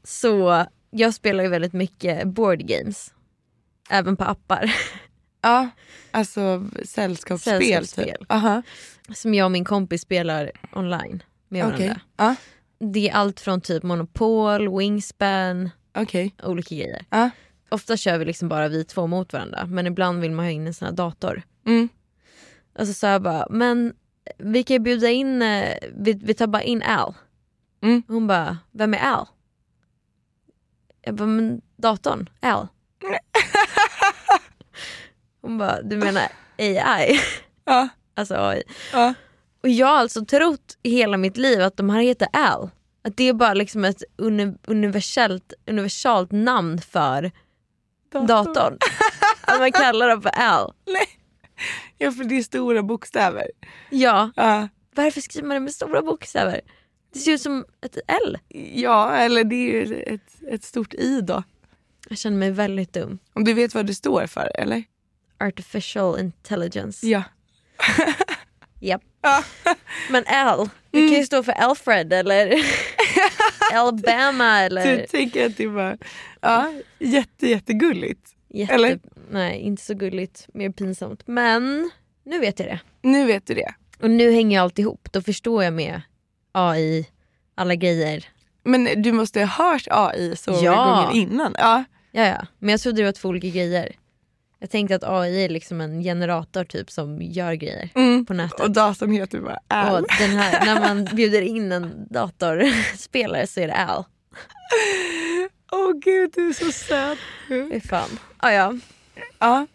så, 0.04 0.66
jag 0.90 1.14
spelar 1.14 1.44
ju 1.44 1.50
väldigt 1.50 1.72
mycket 1.72 2.26
board 2.28 2.58
games. 2.66 3.14
Även 3.90 4.16
på 4.16 4.24
appar. 4.24 4.74
Ja, 5.42 5.68
alltså 6.10 6.68
sällskapsspel. 6.84 7.60
Sällskapsspel. 7.62 8.06
Typ. 8.18 8.32
Aha. 8.32 8.62
Som 9.14 9.34
jag 9.34 9.44
och 9.44 9.50
min 9.50 9.64
kompis 9.64 10.02
spelar 10.02 10.50
online 10.72 11.22
med 11.48 11.64
varandra. 11.64 12.00
Ja, 12.16 12.34
Det 12.78 13.08
är 13.08 13.12
allt 13.14 13.40
från 13.40 13.60
typ 13.60 13.82
Monopol, 13.82 14.78
Wingspan, 14.78 15.70
okej. 15.94 16.34
olika 16.42 16.74
grejer. 16.74 17.04
Ja. 17.10 17.30
Ofta 17.68 17.96
kör 17.96 18.18
vi 18.18 18.24
liksom 18.24 18.48
bara 18.48 18.68
vi 18.68 18.84
två 18.84 19.06
mot 19.06 19.32
varandra 19.32 19.66
men 19.66 19.86
ibland 19.86 20.20
vill 20.20 20.30
man 20.32 20.44
ha 20.44 20.50
in 20.50 20.66
en 20.66 20.74
sån 20.74 20.86
här 20.88 20.92
dator. 20.94 21.42
Mm. 21.66 21.88
Och 22.78 22.88
så 22.88 23.20
bara, 23.20 23.46
men 23.50 23.94
vi 24.38 24.62
kan 24.62 24.74
ju 24.74 24.78
bjuda 24.80 25.10
in, 25.10 25.42
eh, 25.42 25.76
vi, 25.96 26.12
vi 26.12 26.34
tar 26.34 26.46
bara 26.46 26.62
in 26.62 26.82
Al. 26.82 27.14
Mm. 27.82 28.02
Hon 28.08 28.26
bara, 28.26 28.58
vem 28.72 28.94
är 28.94 28.98
Al? 29.12 29.26
Jag 31.02 31.14
bara, 31.14 31.26
men 31.26 31.60
datorn, 31.76 32.28
Al. 32.40 32.68
Hon 35.40 35.58
bara, 35.58 35.82
du 35.82 35.96
menar 35.96 36.28
AI? 36.58 37.20
Ja. 37.66 37.88
alltså 38.14 38.34
AI. 38.34 38.62
Ja. 38.92 39.14
Och 39.62 39.68
jag 39.68 39.86
har 39.86 39.94
alltså 39.98 40.24
trott 40.24 40.78
i 40.82 40.90
hela 40.90 41.16
mitt 41.16 41.36
liv 41.36 41.62
att 41.62 41.76
de 41.76 41.90
här 41.90 42.00
heter 42.00 42.28
Al. 42.32 42.70
Att 43.04 43.16
det 43.16 43.24
är 43.28 43.32
bara 43.32 43.54
liksom 43.54 43.84
ett 43.84 44.02
uni- 44.18 44.58
universellt, 44.66 45.52
universalt 45.66 46.32
namn 46.32 46.78
för 46.80 47.30
datorn. 48.26 48.78
att 49.42 49.58
man 49.58 49.72
kallar 49.72 50.08
dem 50.08 50.22
för 50.22 50.30
Al. 50.30 50.72
Ja, 52.04 52.12
för 52.12 52.24
det 52.24 52.34
är 52.38 52.42
stora 52.42 52.82
bokstäver. 52.82 53.46
Ja, 53.90 54.30
Ja. 54.36 54.68
varför 54.94 55.20
skriver 55.20 55.48
man 55.48 55.54
det 55.54 55.60
med 55.60 55.72
stora 55.72 56.02
bokstäver? 56.02 56.60
Det 57.12 57.18
ser 57.18 57.32
ut 57.32 57.40
som 57.40 57.64
ett 57.82 57.98
L. 58.06 58.38
ja, 58.74 59.12
eller 59.16 59.44
det 59.44 59.54
är 59.56 59.72
ju 59.86 60.02
ett, 60.02 60.42
ett 60.50 60.64
stort 60.64 60.94
i 60.94 61.20
då. 61.20 61.42
Jag 62.08 62.18
känner 62.18 62.36
mig 62.36 62.50
väldigt 62.50 62.92
dum. 62.92 63.18
Om 63.32 63.44
du 63.44 63.52
vet 63.52 63.74
vad 63.74 63.86
det 63.86 63.94
står 63.94 64.26
för 64.26 64.50
eller? 64.60 64.84
Artificial 65.38 66.20
intelligence. 66.20 67.06
Ja. 67.06 67.22
Japp. 68.80 69.02
Ja. 69.22 69.44
Men 70.10 70.24
Al, 70.26 70.68
det 70.90 70.98
kan 71.08 71.18
ju 71.18 71.24
stå 71.26 71.42
för 71.42 71.52
Alfred 71.52 72.12
eller 72.12 72.54
Alabama 73.72 74.60
eller... 74.60 74.96
Du 74.96 75.06
tänker 75.06 75.46
att 75.46 75.56
det 75.56 75.66
var 75.66 75.98
ja, 76.40 76.72
jätte, 76.98 77.48
jättegulligt. 77.48 78.33
Jätte... 78.54 78.74
eller? 78.74 78.98
Nej, 79.30 79.60
inte 79.60 79.82
så 79.82 79.94
gulligt. 79.94 80.46
Mer 80.54 80.70
pinsamt. 80.70 81.22
Men 81.26 81.90
nu 82.24 82.38
vet 82.40 82.58
jag 82.58 82.68
det. 82.68 82.80
Nu 83.02 83.26
vet 83.26 83.46
du 83.46 83.54
det. 83.54 83.74
Och 84.02 84.10
nu 84.10 84.30
hänger 84.32 84.60
allt 84.60 84.78
ihop. 84.78 85.08
Då 85.12 85.22
förstår 85.22 85.64
jag 85.64 85.72
med 85.72 86.00
AI, 86.52 87.06
alla 87.54 87.74
grejer. 87.74 88.24
Men 88.64 89.02
du 89.02 89.12
måste 89.12 89.40
ha 89.40 89.46
hört 89.46 89.86
AI 89.90 90.36
så 90.36 90.50
många 90.50 90.62
Ja. 90.64 90.84
gånger 90.84 91.20
innan. 91.22 91.54
Ja. 91.58 91.84
Ja, 92.12 92.26
ja. 92.26 92.46
Men 92.58 92.68
jag 92.68 92.80
trodde 92.80 93.00
det 93.00 93.04
var 93.04 93.12
två 93.12 93.28
olika 93.28 93.48
grejer. 93.48 93.92
Jag 94.58 94.70
tänkte 94.70 94.94
att 94.96 95.04
AI 95.04 95.44
är 95.44 95.48
liksom 95.48 95.80
en 95.80 96.02
generator 96.02 96.64
typ 96.64 96.90
som 96.90 97.22
gör 97.22 97.52
grejer 97.52 97.88
Mm. 97.94 98.26
på 98.26 98.34
nätet. 98.34 98.60
Och 98.60 98.70
datorn 98.70 99.12
heter 99.12 99.40
bara 99.40 99.58
Al. 99.68 100.02
Och 100.02 100.08
den 100.18 100.30
här, 100.30 100.64
när 100.66 100.80
man 100.80 101.04
bjuder 101.04 101.42
in 101.42 101.72
en 101.72 102.06
datorspelare 102.10 103.46
så 103.46 103.60
är 103.60 103.66
det 103.68 103.74
Al. 103.86 104.04
Åh 105.72 105.92
gud 106.04 106.30
du 106.34 106.48
är 106.48 106.52
så 106.52 106.72
söt. 106.72 107.18
Fy 107.48 107.80
fan. 107.80 108.18
Ah, 108.44 108.52
ja, 108.52 108.74
Ja, 109.38 109.66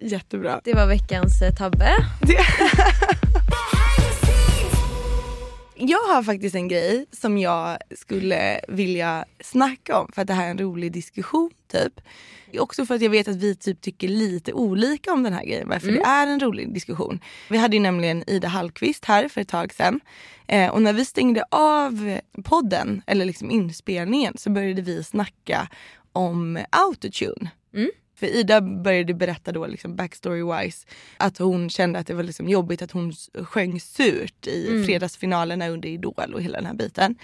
jättebra. 0.00 0.60
det 0.64 0.74
var 0.74 0.86
veckans 0.86 1.42
eh, 1.42 1.54
tabbe. 1.54 1.94
Jag 5.76 5.98
har 5.98 6.22
faktiskt 6.22 6.54
en 6.54 6.68
grej 6.68 7.06
som 7.12 7.38
jag 7.38 7.78
skulle 7.96 8.60
vilja 8.68 9.24
snacka 9.40 9.98
om 9.98 10.10
för 10.14 10.22
att 10.22 10.28
det 10.28 10.34
här 10.34 10.46
är 10.46 10.50
en 10.50 10.58
rolig 10.58 10.92
diskussion 10.92 11.50
typ. 11.72 12.00
Också 12.58 12.86
för 12.86 12.94
att 12.94 13.02
jag 13.02 13.10
vet 13.10 13.28
att 13.28 13.36
vi 13.36 13.56
typ 13.56 13.80
tycker 13.80 14.08
lite 14.08 14.52
olika 14.52 15.12
om 15.12 15.22
den 15.22 15.32
här 15.32 15.44
grejen. 15.44 15.68
Varför 15.68 15.92
det 15.92 16.02
är 16.02 16.26
en 16.26 16.40
rolig 16.40 16.74
diskussion. 16.74 17.20
Vi 17.50 17.58
hade 17.58 17.76
ju 17.76 17.82
nämligen 17.82 18.30
Ida 18.30 18.48
Hallqvist 18.48 19.04
här 19.04 19.28
för 19.28 19.40
ett 19.40 19.48
tag 19.48 19.72
sedan. 19.74 20.00
Eh, 20.46 20.70
och 20.70 20.82
när 20.82 20.92
vi 20.92 21.04
stängde 21.04 21.44
av 21.50 22.18
podden, 22.44 23.02
eller 23.06 23.24
liksom 23.24 23.50
inspelningen, 23.50 24.34
så 24.38 24.50
började 24.50 24.82
vi 24.82 25.04
snacka 25.04 25.68
om 26.12 26.58
autotune. 26.70 27.50
För 28.22 28.26
Ida 28.36 28.60
började 28.60 29.14
berätta 29.14 29.52
då 29.52 29.66
liksom 29.66 29.96
backstory 29.96 30.42
wise 30.42 30.86
att 31.16 31.38
hon 31.38 31.70
kände 31.70 31.98
att 31.98 32.06
det 32.06 32.14
var 32.14 32.22
liksom 32.22 32.48
jobbigt 32.48 32.82
att 32.82 32.90
hon 32.90 33.12
sjöng 33.44 33.80
surt 33.80 34.46
i 34.46 34.84
fredagsfinalerna 34.86 35.68
under 35.68 35.88
Idol 35.88 36.34
och 36.34 36.42
hela 36.42 36.56
den 36.58 36.66
här 36.66 36.74
biten. 36.74 37.14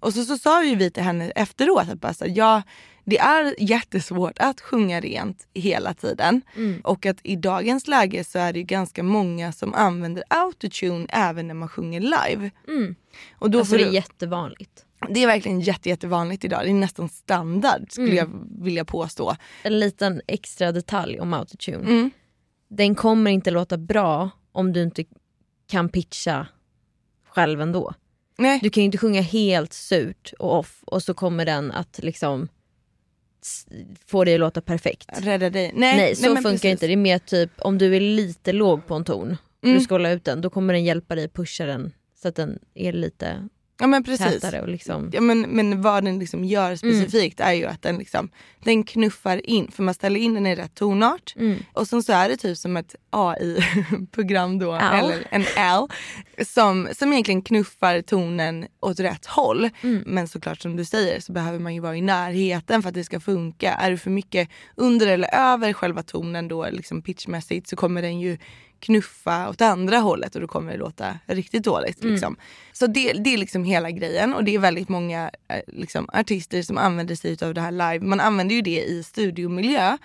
Och 0.00 0.14
så, 0.14 0.24
så 0.24 0.38
sa 0.38 0.64
ju 0.64 0.74
vi 0.76 0.90
till 0.90 1.02
henne 1.02 1.30
efteråt 1.30 1.88
att 1.88 2.00
bara 2.00 2.14
så, 2.14 2.24
ja 2.28 2.62
det 3.04 3.18
är 3.18 3.54
jättesvårt 3.58 4.38
att 4.38 4.60
sjunga 4.60 5.00
rent 5.00 5.46
hela 5.54 5.94
tiden. 5.94 6.42
Och 6.84 7.06
att 7.06 7.16
i 7.22 7.36
dagens 7.36 7.88
läge 7.88 8.24
så 8.24 8.38
är 8.38 8.52
det 8.52 8.58
ju 8.58 8.64
ganska 8.64 9.02
många 9.02 9.52
som 9.52 9.74
använder 9.74 10.24
autotune 10.30 11.06
även 11.08 11.46
när 11.48 11.54
man 11.54 11.68
sjunger 11.68 12.00
live. 12.00 12.50
Och 13.38 13.50
då 13.50 13.58
Alltså 13.58 13.76
det 13.76 13.82
du- 13.82 13.88
är 13.88 13.92
jättevanligt. 13.92 14.85
Det 15.08 15.22
är 15.22 15.26
verkligen 15.26 15.60
jätte, 15.60 15.88
jättevanligt 15.88 16.44
idag. 16.44 16.60
Det 16.64 16.70
är 16.70 16.74
nästan 16.74 17.08
standard 17.08 17.92
skulle 17.92 18.14
jag 18.14 18.30
vilja 18.60 18.84
påstå. 18.84 19.36
En 19.62 19.78
liten 19.78 20.20
extra 20.26 20.72
detalj 20.72 21.20
om 21.20 21.34
autotune. 21.34 21.76
Mm. 21.76 22.10
Den 22.68 22.94
kommer 22.94 23.30
inte 23.30 23.50
låta 23.50 23.78
bra 23.78 24.30
om 24.52 24.72
du 24.72 24.82
inte 24.82 25.04
kan 25.66 25.88
pitcha 25.88 26.46
själv 27.28 27.60
ändå. 27.60 27.94
Nej. 28.38 28.60
Du 28.62 28.70
kan 28.70 28.80
ju 28.80 28.84
inte 28.84 28.98
sjunga 28.98 29.20
helt 29.20 29.72
surt 29.72 30.32
och 30.38 30.58
off 30.58 30.82
och 30.86 31.02
så 31.02 31.14
kommer 31.14 31.44
den 31.44 31.72
att 31.72 32.00
liksom 32.02 32.48
få 34.06 34.24
dig 34.24 34.34
att 34.34 34.40
låta 34.40 34.60
perfekt. 34.60 35.08
Rädda 35.12 35.50
dig. 35.50 35.72
Nej, 35.74 35.96
Nej, 35.96 36.16
så 36.16 36.22
men 36.22 36.42
funkar 36.42 36.50
precis. 36.50 36.64
Mm. 36.64 36.72
inte. 36.72 36.86
Det 36.86 36.92
är 36.92 36.96
mer 36.96 37.18
typ 37.18 37.50
om 37.58 37.78
du 37.78 37.96
är 37.96 38.00
lite 38.00 38.52
låg 38.52 38.86
på 38.86 38.94
en 38.94 39.04
ton 39.04 39.36
och 39.62 39.68
du 39.68 39.80
ska 39.80 39.94
hålla 39.94 40.10
ut 40.10 40.24
den, 40.24 40.40
då 40.40 40.50
kommer 40.50 40.74
den 40.74 40.84
hjälpa 40.84 41.14
dig 41.14 41.28
pusha 41.28 41.66
den 41.66 41.92
så 42.14 42.28
att 42.28 42.34
den 42.34 42.58
är 42.74 42.92
lite 42.92 43.48
Ja 43.78 43.86
men 43.86 44.04
precis. 44.04 44.40
tätare 44.40 44.60
och 44.60 44.68
liksom... 44.68 45.10
Ja, 45.12 45.20
men, 45.20 45.40
men 45.40 45.82
vad 45.82 46.04
den 46.04 46.18
liksom 46.18 46.44
gör 46.44 46.76
specifikt 46.76 47.40
är 47.40 47.52
ju 47.52 47.66
att 47.66 47.82
den, 47.82 47.98
liksom, 47.98 48.28
den 48.64 48.84
knuffar 48.84 49.50
in, 49.50 49.70
för 49.70 49.82
man 49.82 49.94
ställer 49.94 50.20
in 50.20 50.34
den 50.34 50.46
i 50.46 50.54
rätt 50.54 50.74
tonart. 50.74 51.34
Mm. 51.36 51.58
Och 51.72 51.88
sen 51.88 52.02
så 52.02 52.12
är 52.12 52.28
det 52.28 52.36
typ 52.36 52.58
som 52.58 52.76
ett 52.76 52.94
AI-program 53.10 54.58
då, 54.58 54.72
Al. 54.72 55.04
eller 55.04 55.26
en 55.30 55.44
L, 55.56 55.86
som, 56.46 56.88
som 56.92 57.12
egentligen 57.12 57.42
knuffar 57.42 58.02
tonen 58.02 58.66
åt 58.80 59.00
rätt 59.00 59.26
håll. 59.26 59.70
Mm. 59.82 60.02
Men 60.06 60.28
såklart 60.28 60.60
som 60.60 60.76
du 60.76 60.84
säger 60.84 61.20
så 61.20 61.32
behöver 61.32 61.58
man 61.58 61.74
ju 61.74 61.80
vara 61.80 61.96
i 61.96 62.02
närheten 62.02 62.82
för 62.82 62.88
att 62.88 62.94
det 62.94 63.04
ska 63.04 63.20
funka. 63.20 63.72
Är 63.72 63.90
du 63.90 63.98
för 63.98 64.10
mycket 64.10 64.48
under 64.74 65.06
eller 65.06 65.34
över 65.34 65.72
själva 65.72 66.02
tonen 66.02 66.48
då 66.48 66.68
liksom 66.70 67.02
pitchmässigt 67.02 67.68
så 67.68 67.76
kommer 67.76 68.02
den 68.02 68.20
ju 68.20 68.38
knuffa 68.86 69.48
åt 69.48 69.60
andra 69.60 69.98
hållet 69.98 70.34
och 70.34 70.40
då 70.40 70.46
kommer 70.46 70.72
det 70.72 70.78
låta 70.78 71.18
riktigt 71.26 71.64
dåligt. 71.64 72.04
Liksom. 72.04 72.36
Så 72.72 72.86
det, 72.86 73.12
det 73.12 73.34
är 73.34 73.38
liksom 73.38 73.64
hela 73.64 73.90
grejen 73.90 74.34
och 74.34 74.44
det 74.44 74.54
är 74.54 74.58
väldigt 74.58 74.88
många 74.88 75.30
eh, 75.48 75.60
liksom, 75.66 76.08
artister 76.12 76.62
som 76.62 76.78
använder 76.78 77.14
sig 77.14 77.36
av 77.42 77.54
det 77.54 77.60
här 77.60 77.70
live. 77.70 78.00
Man 78.00 78.20
använder 78.20 78.54
ju 78.54 78.62
det 78.62 78.84
i 78.84 79.02
studiomiljö. 79.02 79.96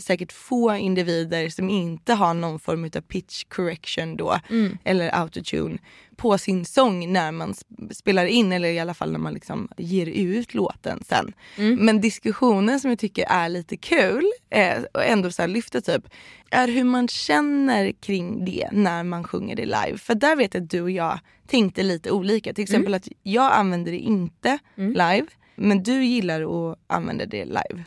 Säkert 0.00 0.32
få 0.32 0.74
individer 0.74 1.48
som 1.48 1.70
inte 1.70 2.14
har 2.14 2.34
någon 2.34 2.58
form 2.58 2.84
av 2.84 3.00
pitch 3.00 3.44
correction 3.48 4.16
då 4.16 4.40
eller 4.84 5.14
autotune 5.14 5.78
på 6.16 6.38
sin 6.38 6.64
sång 6.64 7.12
när 7.12 7.32
man 7.32 7.52
sp- 7.52 7.92
spelar 7.92 8.24
in 8.26 8.52
eller 8.52 8.68
i 8.68 8.78
alla 8.78 8.94
fall 8.94 9.12
när 9.12 9.18
man 9.18 9.34
liksom 9.34 9.68
ger 9.76 10.06
ut 10.06 10.54
låten 10.54 11.02
sen. 11.08 11.32
Men 11.78 12.00
diskussionen 12.00 12.80
som 12.80 12.90
jag 12.90 12.98
tycker 12.98 13.24
är 13.28 13.48
lite 13.48 13.76
kul 13.76 14.24
eh, 14.50 14.82
och 14.94 15.04
ändå 15.04 15.30
så 15.30 15.46
lyfta 15.46 15.80
typ 15.80 16.08
är 16.50 16.68
hur 16.68 16.84
man 16.84 17.08
känner 17.08 17.92
kring 17.92 18.44
det 18.44 18.68
när 18.72 19.02
man 19.04 19.24
sjunger 19.24 19.56
det 19.56 19.64
live. 19.64 19.98
För 19.98 20.14
där 20.14 20.36
vet 20.36 20.54
jag 20.54 20.62
att 20.62 20.70
du 20.70 20.80
och 20.82 20.90
jag 20.90 21.18
tänkte 21.46 21.82
lite 21.82 22.10
olika. 22.10 22.54
Till 22.54 22.64
exempel 22.64 22.94
att 22.94 23.08
jag 23.22 23.52
använder 23.52 23.92
det 23.92 23.98
inte 23.98 24.58
live 24.76 25.26
men 25.54 25.82
du 25.82 26.04
gillar 26.04 26.70
att 26.70 26.78
använda 26.86 27.26
det 27.26 27.44
live. 27.44 27.84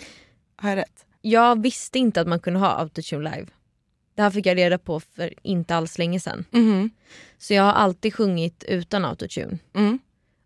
Har 0.55 0.69
jag 0.69 0.77
rätt? 0.77 1.05
Jag 1.21 1.61
visste 1.61 1.99
inte 1.99 2.21
att 2.21 2.27
man 2.27 2.39
kunde 2.39 2.59
ha 2.59 2.67
autotune 2.67 3.31
live. 3.35 3.47
Det 4.19 4.23
här 4.23 4.31
fick 4.31 4.45
jag 4.45 4.57
reda 4.57 4.77
på 4.77 4.99
för 4.99 5.33
inte 5.41 5.75
alls 5.75 5.97
länge 5.97 6.19
sedan. 6.19 6.45
Mhm. 6.51 6.89
Så 7.37 7.53
jag 7.53 7.63
har 7.63 7.71
alltid 7.71 8.13
sjungit 8.13 8.63
utan 8.67 9.05
autotune. 9.05 9.57
Mm. 9.75 9.99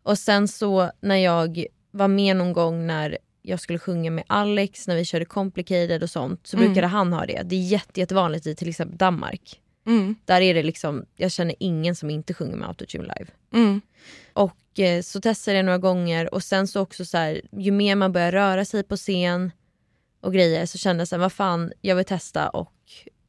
Och 0.04 0.20
sen 0.20 0.48
så 0.48 0.92
när 1.02 1.16
jag 1.16 1.66
var 1.92 2.08
med 2.08 2.36
någon 2.36 2.54
gång 2.54 2.88
när 2.88 3.18
jag 3.42 3.60
skulle 3.60 3.80
sjunga 3.80 4.12
med 4.12 4.24
Alex 4.28 4.88
när 4.88 4.96
vi 4.96 5.06
körde 5.06 5.26
complicated 5.26 6.04
och 6.04 6.10
sånt 6.10 6.48
så 6.48 6.58
brukade 6.58 6.88
han 6.88 7.14
ha 7.14 7.26
det. 7.26 7.42
Det 7.44 7.56
är 7.56 7.60
jätte, 7.60 8.00
jättevanligt 8.00 8.48
i 8.48 8.56
till 8.56 8.70
exempel 8.70 8.98
Danmark. 8.98 9.62
Mm. 9.86 10.16
Där 10.26 10.42
är 10.42 10.54
det 10.54 10.64
liksom, 10.64 11.06
jag 11.16 11.32
känner 11.32 11.56
ingen 11.60 11.96
som 11.96 12.10
inte 12.10 12.34
sjunger 12.34 12.56
med 12.56 12.68
autotune 12.68 13.04
live. 13.04 13.32
Mm. 13.54 13.82
Och 14.34 14.80
eh, 14.80 15.02
så 15.02 15.22
testade 15.22 15.58
jag 15.58 15.66
några 15.66 15.78
gånger 15.78 16.34
och 16.34 16.44
sen 16.44 16.68
så 16.68 16.82
också 16.82 17.06
så 17.06 17.18
här, 17.18 17.42
ju 17.52 17.72
mer 17.72 17.96
man 17.96 18.12
börjar 18.12 18.32
röra 18.32 18.66
sig 18.66 18.84
på 18.84 18.98
scen 18.98 19.52
och 20.22 20.34
grejer 20.34 20.66
så 20.66 20.78
kände 20.78 21.02
jag 21.02 21.08
så 21.08 21.16
här, 21.16 21.22
vad 21.22 21.34
fan 21.34 21.74
jag 21.82 21.96
vill 21.96 22.06
testa 22.06 22.50
och 22.50 22.74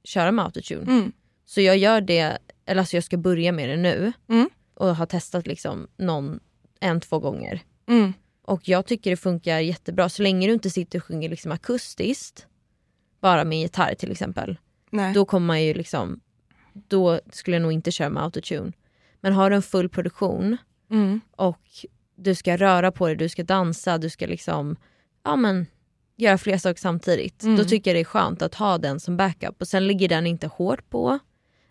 köra 0.05 0.33
med 0.33 0.45
autotune. 0.45 0.83
Mm. 0.93 1.13
Så 1.45 1.61
jag 1.61 1.77
gör 1.77 2.01
det, 2.01 2.39
eller 2.67 2.81
alltså 2.83 2.97
jag 2.97 3.05
ska 3.05 3.17
börja 3.17 3.53
med 3.53 3.69
det 3.69 3.77
nu. 3.77 4.13
Mm. 4.29 4.51
och 4.75 4.97
har 4.97 5.07
testat 5.07 5.47
liksom 5.47 5.89
någon 5.97 6.41
en, 6.81 7.01
två 7.01 7.19
gånger. 7.19 7.61
Mm. 7.89 8.13
Och 8.43 8.69
jag 8.69 8.87
tycker 8.87 9.11
det 9.11 9.17
funkar 9.17 9.59
jättebra 9.59 10.09
så 10.09 10.23
länge 10.23 10.47
du 10.47 10.53
inte 10.53 10.71
sitter 10.71 10.99
och 10.99 11.05
sjunger 11.05 11.29
liksom 11.29 11.53
akustiskt, 11.53 12.47
bara 13.21 13.45
med 13.45 13.59
gitarr 13.61 13.95
till 13.95 14.13
exempel. 14.13 14.57
Nej. 14.91 15.15
Då 15.15 15.25
kommer 15.25 15.47
man 15.47 15.63
ju 15.63 15.75
liksom, 15.75 16.21
då 16.73 17.21
skulle 17.33 17.57
jag 17.57 17.63
nog 17.63 17.73
inte 17.73 17.91
köra 17.91 18.09
med 18.09 18.23
autotune. 18.23 18.73
Men 19.21 19.33
har 19.33 19.51
du 19.51 19.57
en 19.57 19.63
full 19.63 19.89
produktion 19.89 20.57
Mm. 20.91 21.21
och 21.31 21.61
du 22.17 22.35
ska 22.35 22.57
röra 22.57 22.93
på 22.93 23.07
dig, 23.07 23.17
du 23.17 23.29
ska 23.29 23.43
dansa, 23.43 23.99
du 23.99 24.11
ska 24.11 24.27
liksom 24.27 24.77
ja, 25.25 25.37
men, 25.37 25.67
göra 26.17 26.39
flera 26.39 26.59
saker 26.59 26.81
samtidigt. 26.81 27.43
Mm. 27.43 27.57
Då 27.57 27.65
tycker 27.65 27.91
jag 27.91 27.97
det 27.97 28.01
är 28.01 28.05
skönt 28.05 28.43
att 28.43 28.55
ha 28.55 28.79
den 28.79 29.01
som 29.01 29.17
backup. 29.17 29.61
Och 29.61 29.69
sen 29.69 29.87
ligger 29.87 30.09
den 30.09 30.27
inte 30.27 30.47
hårt 30.47 30.91
på. 30.91 31.19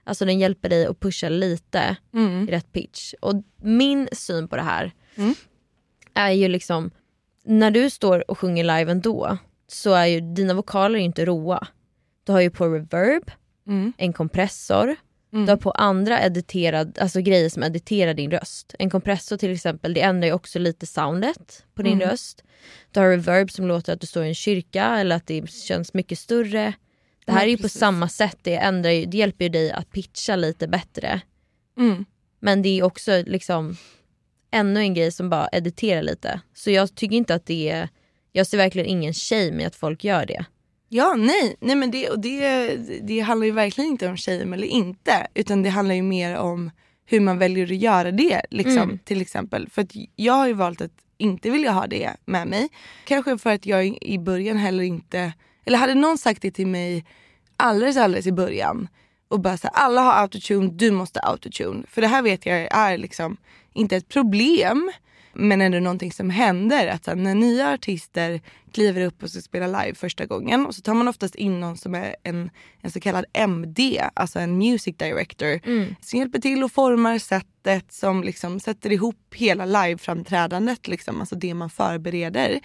Alltså 0.03 0.25
den 0.25 0.39
hjälper 0.39 0.69
dig 0.69 0.85
att 0.85 0.99
pusha 0.99 1.29
lite 1.29 1.97
Mm. 2.13 2.49
i 2.49 2.51
rätt 2.51 2.71
pitch. 2.71 3.13
Och 3.21 3.33
min 3.61 4.07
syn 4.11 4.47
på 4.47 4.55
det 4.55 4.61
här 4.61 4.91
Mm. 5.15 5.33
är 6.13 6.31
ju 6.31 6.47
liksom, 6.47 6.91
när 7.45 7.71
du 7.71 7.89
står 7.89 8.31
och 8.31 8.39
sjunger 8.39 8.63
live 8.63 8.91
ändå 8.91 9.37
så 9.67 9.93
är 9.93 10.05
ju 10.05 10.21
dina 10.21 10.53
vokaler 10.53 10.99
inte 10.99 11.25
råa. 11.25 11.67
Du 12.23 12.31
har 12.31 12.41
ju 12.41 12.49
på 12.49 12.67
reverb, 12.67 13.31
Mm. 13.67 13.93
en 13.97 14.13
kompressor, 14.13 14.95
Mm. 15.33 15.45
du 15.45 15.51
har 15.51 15.57
på 15.57 15.71
andra 15.71 16.21
editerad, 16.25 16.97
alltså 17.01 17.21
grejer 17.21 17.49
som 17.49 17.63
editerar 17.63 18.13
din 18.13 18.31
röst. 18.31 18.75
En 18.79 18.89
kompressor 18.89 19.37
till 19.37 19.51
exempel, 19.53 19.93
det 19.93 20.01
ändrar 20.01 20.27
ju 20.27 20.33
också 20.33 20.59
lite 20.59 20.85
soundet 20.85 21.65
på 21.75 21.81
din 21.81 21.93
Mm. 21.93 22.09
röst. 22.09 22.43
Du 22.91 22.99
har 22.99 23.09
reverb 23.09 23.51
som 23.51 23.67
låter 23.67 23.93
att 23.93 24.01
du 24.01 24.07
står 24.07 24.23
i 24.23 24.27
en 24.27 24.35
kyrka 24.35 24.85
eller 24.85 25.15
att 25.15 25.27
det 25.27 25.49
känns 25.49 25.93
mycket 25.93 26.19
större. 26.19 26.73
Det 27.25 27.31
här 27.31 27.39
Ja, 27.39 27.45
är 27.45 27.49
ju 27.49 27.57
på 27.57 27.63
precis. 27.63 27.79
samma 27.79 28.09
sätt, 28.09 28.37
det, 28.41 28.55
ändrar 28.55 28.91
ju, 28.91 29.05
det 29.05 29.17
hjälper 29.17 29.45
ju 29.45 29.49
dig 29.49 29.71
att 29.71 29.91
pitcha 29.91 30.35
lite 30.35 30.67
bättre. 30.67 31.21
Mm. 31.77 32.05
Men 32.39 32.61
det 32.61 32.69
är 32.79 32.83
också 32.83 33.23
liksom 33.25 33.77
ännu 34.51 34.79
en 34.79 34.93
grej 34.93 35.11
som 35.11 35.29
bara 35.29 35.49
editerar 35.51 36.01
lite. 36.01 36.41
Så 36.53 36.71
jag 36.71 36.95
tycker 36.95 37.15
inte 37.15 37.35
att 37.35 37.45
det 37.45 37.69
är, 37.69 37.89
jag 38.31 38.47
ser 38.47 38.57
verkligen 38.57 38.87
ingen 38.87 39.13
shame 39.13 39.63
i 39.63 39.65
att 39.65 39.75
folk 39.75 40.03
gör 40.03 40.25
det. 40.25 40.45
Ja, 40.93 41.15
nej, 41.17 41.55
nej 41.59 41.75
men 41.75 41.91
det, 41.91 42.09
och 42.09 42.19
det, 42.19 42.75
det 43.07 43.19
handlar 43.19 43.45
ju 43.45 43.51
verkligen 43.51 43.89
inte 43.91 44.07
om 44.07 44.17
shame 44.17 44.55
eller 44.55 44.67
inte. 44.67 45.27
Utan 45.33 45.63
det 45.63 45.69
handlar 45.69 45.95
ju 45.95 46.01
mer 46.01 46.37
om 46.37 46.71
hur 47.05 47.19
man 47.19 47.37
väljer 47.37 47.63
att 47.65 47.75
göra 47.77 48.11
det. 48.11 48.41
Liksom, 48.49 48.77
Mm. 48.77 48.99
Till 49.03 49.21
exempel. 49.21 49.69
För 49.69 49.81
att 49.81 49.91
jag 50.15 50.33
har 50.33 50.47
ju 50.47 50.53
valt 50.53 50.81
att 50.81 50.91
inte 51.17 51.49
vilja 51.49 51.71
ha 51.71 51.87
det 51.87 52.11
med 52.25 52.47
mig. 52.47 52.69
Kanske 53.05 53.37
för 53.37 53.49
att 53.53 53.65
jag 53.65 53.87
i- 53.87 53.97
i 54.01 54.19
början 54.19 54.57
heller 54.57 54.83
inte, 54.83 55.33
eller 55.65 55.77
hade 55.77 55.93
någon 55.95 56.17
sagt 56.17 56.41
det 56.41 56.51
till 56.51 56.67
mig 56.67 57.05
alldeles 57.57 57.97
alldeles 57.97 58.27
i 58.27 58.31
början 58.31 58.87
och 59.27 59.39
bara 59.39 59.57
så 59.57 59.67
här, 59.73 59.83
alla 59.85 60.01
har 60.01 60.13
autotune, 60.13 60.69
du 60.73 60.91
måste 60.91 61.19
autotune. 61.19 61.83
För 61.89 62.01
det 62.01 62.07
här 62.07 62.21
vet 62.21 62.45
jag 62.45 62.67
är 62.71 62.97
liksom 62.97 63.37
inte 63.73 63.95
ett 63.95 64.07
problem 64.09 64.91
men 65.33 65.61
ändå 65.61 65.79
någonting 65.79 66.11
som 66.11 66.29
händer. 66.29 66.87
Att 66.87 67.07
här, 67.07 67.15
när 67.15 67.35
nya 67.35 67.73
artister 67.73 68.41
kliver 68.71 69.01
upp 69.01 69.23
och 69.23 69.29
ska 69.29 69.41
spela 69.41 69.67
live 69.67 69.95
första 69.95 70.25
gången 70.25 70.65
och 70.65 70.75
så 70.75 70.81
tar 70.81 70.93
man 70.93 71.07
oftast 71.07 71.35
in 71.35 71.59
någon 71.59 71.77
som 71.77 71.95
är 71.95 72.15
en, 72.23 72.49
en 72.81 72.91
så 72.91 72.99
kallad 72.99 73.25
MD, 73.33 74.01
alltså 74.13 74.39
en 74.39 74.57
music 74.57 74.95
director 74.97 75.59
som 76.01 76.19
hjälper 76.19 76.39
till 76.39 76.63
och 76.63 76.71
formar 76.71 77.19
sättet 77.19 77.93
som 77.93 78.23
liksom 78.23 78.59
sätter 78.59 78.91
ihop 78.91 79.33
hela 79.35 79.65
liveframträdandet, 79.65 80.87
liksom, 80.87 81.19
alltså 81.19 81.35
det 81.35 81.53
man 81.53 81.69
förbereder. 81.69 82.59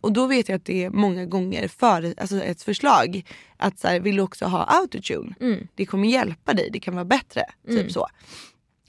Och 0.00 0.12
då 0.12 0.26
vet 0.26 0.48
jag 0.48 0.56
att 0.56 0.64
det 0.64 0.84
är 0.84 0.90
många 0.90 1.26
gånger 1.26 1.68
för, 1.68 2.14
alltså 2.16 2.42
ett 2.42 2.62
förslag 2.62 3.22
att 3.56 3.78
så 3.78 3.88
här, 3.88 4.00
vill 4.00 4.16
du 4.16 4.22
också 4.22 4.44
ha 4.44 4.64
autotune? 4.64 5.34
Det 5.74 5.86
kommer 5.86 6.08
hjälpa 6.08 6.54
dig, 6.54 6.70
det 6.72 6.80
kan 6.80 6.94
vara 6.94 7.04
bättre. 7.04 7.42
Typ 7.68 7.92
så. 7.92 8.06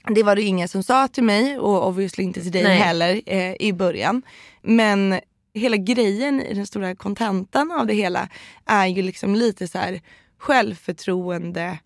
Det 0.08 0.22
var 0.22 0.36
det 0.36 0.42
ingen 0.42 0.68
som 0.68 0.82
sa 0.82 1.08
till 1.08 1.24
mig 1.24 1.58
och 1.58 1.88
obviously 1.88 2.24
inte 2.24 2.42
till 2.42 2.52
dig 2.52 2.62
Nej. 2.62 2.78
heller 2.78 3.20
eh, 3.26 3.54
i 3.60 3.72
början. 3.72 4.22
Men 4.62 5.20
hela 5.54 5.76
grejen 5.76 6.40
i 6.40 6.54
den 6.54 6.66
stora 6.66 6.94
kontentan 6.94 7.70
av 7.70 7.86
det 7.86 7.94
hela 7.94 8.28
är 8.66 8.86
ju 8.86 9.02
liksom 9.02 9.34
lite 9.34 9.68
så 9.68 9.78
här 9.78 10.00
självförtroende 10.38 11.78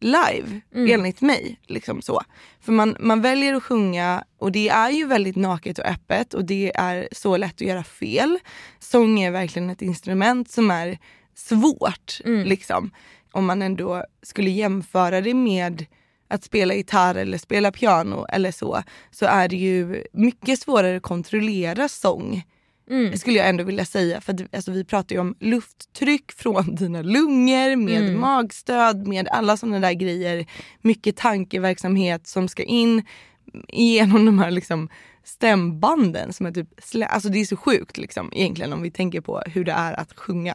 live 0.00 0.60
enligt 0.74 1.20
mig. 1.20 1.60
Liksom 1.66 2.02
så. 2.02 2.22
För 2.60 2.72
man, 2.72 2.96
man 3.00 3.22
väljer 3.22 3.54
att 3.54 3.62
sjunga 3.62 4.24
och 4.38 4.52
det 4.52 4.68
är 4.68 4.90
ju 4.90 5.06
väldigt 5.06 5.36
naket 5.36 5.78
och 5.78 5.84
öppet 5.84 6.34
och 6.34 6.44
det 6.44 6.72
är 6.74 7.08
så 7.12 7.36
lätt 7.36 7.54
att 7.54 7.60
göra 7.60 7.84
fel. 7.84 8.38
Sång 8.78 9.20
är 9.20 9.30
verkligen 9.30 9.70
ett 9.70 9.82
instrument 9.82 10.50
som 10.50 10.70
är 10.70 10.98
svårt. 11.34 12.20
Liksom. 12.24 12.90
Om 13.32 13.46
man 13.46 13.62
ändå 13.62 14.04
skulle 14.22 14.50
jämföra 14.50 15.20
det 15.20 15.34
med 15.34 15.86
att 16.30 16.44
spela 16.44 16.74
gitarr 16.74 17.14
eller 17.14 17.38
spela 17.38 17.72
piano 17.72 18.26
eller 18.28 18.52
så, 18.52 18.82
så 19.10 19.26
är 19.26 19.48
det 19.48 19.56
ju 19.56 20.04
mycket 20.12 20.60
svårare 20.60 20.96
att 20.96 21.02
kontrollera 21.02 21.88
sång. 21.88 22.42
Skulle 23.16 23.38
jag 23.38 23.48
ändå 23.48 23.64
vilja 23.64 23.84
säga. 23.84 24.20
För 24.20 24.32
att, 24.32 24.54
alltså, 24.54 24.70
vi 24.70 24.84
pratar 24.84 25.14
ju 25.14 25.20
om 25.20 25.34
lufttryck 25.40 26.32
från 26.36 26.74
dina 26.74 27.02
lungor 27.02 27.76
med 27.76 28.16
magstöd, 28.16 29.06
med 29.06 29.28
alla 29.28 29.56
sådana 29.56 29.80
där 29.80 29.92
grejer. 29.92 30.46
Mycket 30.80 31.16
tankeverksamhet 31.16 32.26
som 32.26 32.48
ska 32.48 32.62
in 32.62 33.02
genom 33.68 34.26
de 34.26 34.38
här 34.38 34.50
liksom, 34.50 34.88
stämbanden. 35.24 36.32
Som 36.32 36.46
är 36.46 36.52
typ, 36.52 36.68
alltså 37.08 37.28
det 37.28 37.40
är 37.40 37.44
så 37.44 37.56
sjukt 37.56 37.98
liksom, 37.98 38.32
egentligen 38.32 38.72
om 38.72 38.82
vi 38.82 38.90
tänker 38.90 39.20
på 39.20 39.42
hur 39.46 39.64
det 39.64 39.72
är 39.72 40.00
att 40.00 40.12
sjunga. 40.18 40.54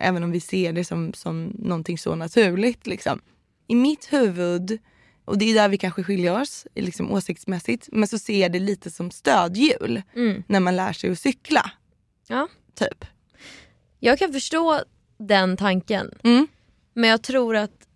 Även 0.00 0.24
om 0.24 0.30
vi 0.30 0.40
ser 0.40 0.72
det 0.72 0.84
som, 0.84 1.12
som 1.14 1.52
någonting 1.58 1.98
så 1.98 2.14
naturligt. 2.14 2.86
Liksom. 2.86 3.20
I 3.66 3.74
mitt 3.74 4.12
huvud 4.12 4.78
och 5.24 5.38
det 5.38 5.44
är 5.50 5.54
där 5.54 5.68
vi 5.68 5.78
kanske 5.78 6.02
skiljer 6.02 6.40
oss 6.40 6.66
liksom 6.74 7.12
åsiktsmässigt. 7.12 7.88
Men 7.92 8.08
så 8.08 8.18
ser 8.18 8.40
jag 8.40 8.52
det 8.52 8.58
lite 8.58 8.90
som 8.90 9.10
stödhjul 9.10 10.02
när 10.46 10.60
man 10.60 10.76
lär 10.76 10.92
sig 10.92 11.10
att 11.10 11.18
cykla. 11.18 11.70
Ja. 12.28 12.48
Typ. 12.74 13.04
Jag 14.00 14.18
kan 14.18 14.32
förstå 14.32 14.80
den 15.18 15.56
tanken. 15.56 16.10
Mm. 16.24 16.46
Men 16.94 17.10
jag 17.10 17.22
tror 17.22 17.56
att, 17.56 17.88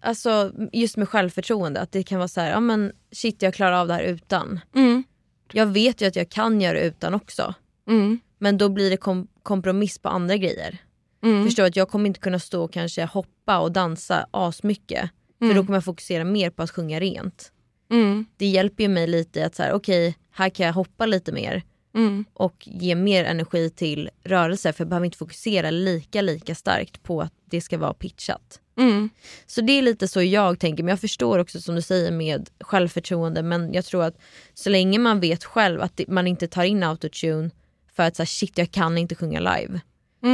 alltså 0.00 0.52
just 0.72 0.96
med 0.96 1.08
självförtroende, 1.08 1.80
att 1.80 1.92
det 1.92 2.02
kan 2.02 2.18
vara 2.18 2.28
så 2.28 2.40
här, 2.40 2.50
ja 2.50 2.60
men 2.60 2.92
shit 3.12 3.42
jag 3.42 3.54
klarar 3.54 3.72
av 3.72 3.88
det 3.88 3.94
här 3.94 4.02
utan. 4.02 4.60
Mm. 4.74 5.04
Jag 5.52 5.66
vet 5.66 6.00
ju 6.02 6.06
att 6.06 6.16
jag 6.16 6.28
kan 6.28 6.60
göra 6.60 6.78
det 6.78 6.84
utan 6.86 7.14
också. 7.14 7.54
Mm. 7.88 8.20
Men 8.38 8.58
då 8.58 8.68
blir 8.68 8.90
det 8.90 8.96
kom- 8.96 9.28
kompromiss 9.42 9.98
på 9.98 10.08
andra 10.08 10.36
grejer. 10.36 10.78
Mm. 11.22 11.44
Förstår 11.44 11.64
att 11.64 11.76
jag 11.76 11.88
kommer 11.88 12.06
inte 12.06 12.20
kunna 12.20 12.38
stå 12.38 12.64
och 12.64 12.72
kanske 12.72 13.04
hoppa 13.04 13.58
och 13.58 13.72
dansa 13.72 14.26
asmycket. 14.30 15.10
För 15.38 15.54
då 15.54 15.64
kommer 15.64 15.76
jag 15.76 15.84
fokusera 15.84 16.24
mer 16.24 16.50
på 16.50 16.62
att 16.62 16.70
sjunga 16.70 17.00
rent. 17.00 17.52
Mm. 17.90 18.26
Det 18.36 18.46
hjälper 18.46 18.82
ju 18.82 18.88
mig 18.88 19.06
lite 19.06 19.46
att 19.46 19.54
så 19.54 19.62
här, 19.62 19.72
okej 19.72 20.16
här 20.30 20.50
kan 20.50 20.66
jag 20.66 20.72
hoppa 20.72 21.06
lite 21.06 21.32
mer 21.32 21.62
Mm. 21.94 22.24
och 22.32 22.68
ge 22.68 22.94
mer 22.94 23.24
energi 23.24 23.70
till 23.70 24.10
rörelse 24.24 24.72
för 24.72 24.84
jag 24.84 24.88
behöver 24.88 25.04
inte 25.04 25.18
fokusera 25.18 25.70
lika 25.70 26.22
lika 26.22 26.54
starkt 26.54 27.02
på 27.02 27.22
att 27.22 27.32
det 27.44 27.60
ska 27.60 27.78
vara 27.78 27.94
pitchat. 27.94 28.60
Mm. 28.78 29.10
Så 29.46 29.60
det 29.60 29.72
är 29.72 29.82
lite 29.82 30.08
så 30.08 30.22
jag 30.22 30.58
tänker 30.60 30.82
men 30.82 30.90
jag 30.90 31.00
förstår 31.00 31.38
också 31.38 31.60
som 31.60 31.74
du 31.74 31.82
säger 31.82 32.12
med 32.12 32.50
självförtroende 32.60 33.42
men 33.42 33.72
jag 33.72 33.84
tror 33.84 34.04
att 34.04 34.18
så 34.54 34.70
länge 34.70 34.98
man 34.98 35.20
vet 35.20 35.44
själv 35.44 35.80
att 35.82 36.00
man 36.08 36.26
inte 36.26 36.48
tar 36.48 36.64
in 36.64 36.82
autotune 36.82 37.50
för 37.96 38.02
att 38.02 38.16
så 38.16 38.22
här, 38.22 38.26
shit 38.26 38.58
jag 38.58 38.70
kan 38.70 38.98
inte 38.98 39.14
sjunga 39.14 39.40
live. 39.40 39.80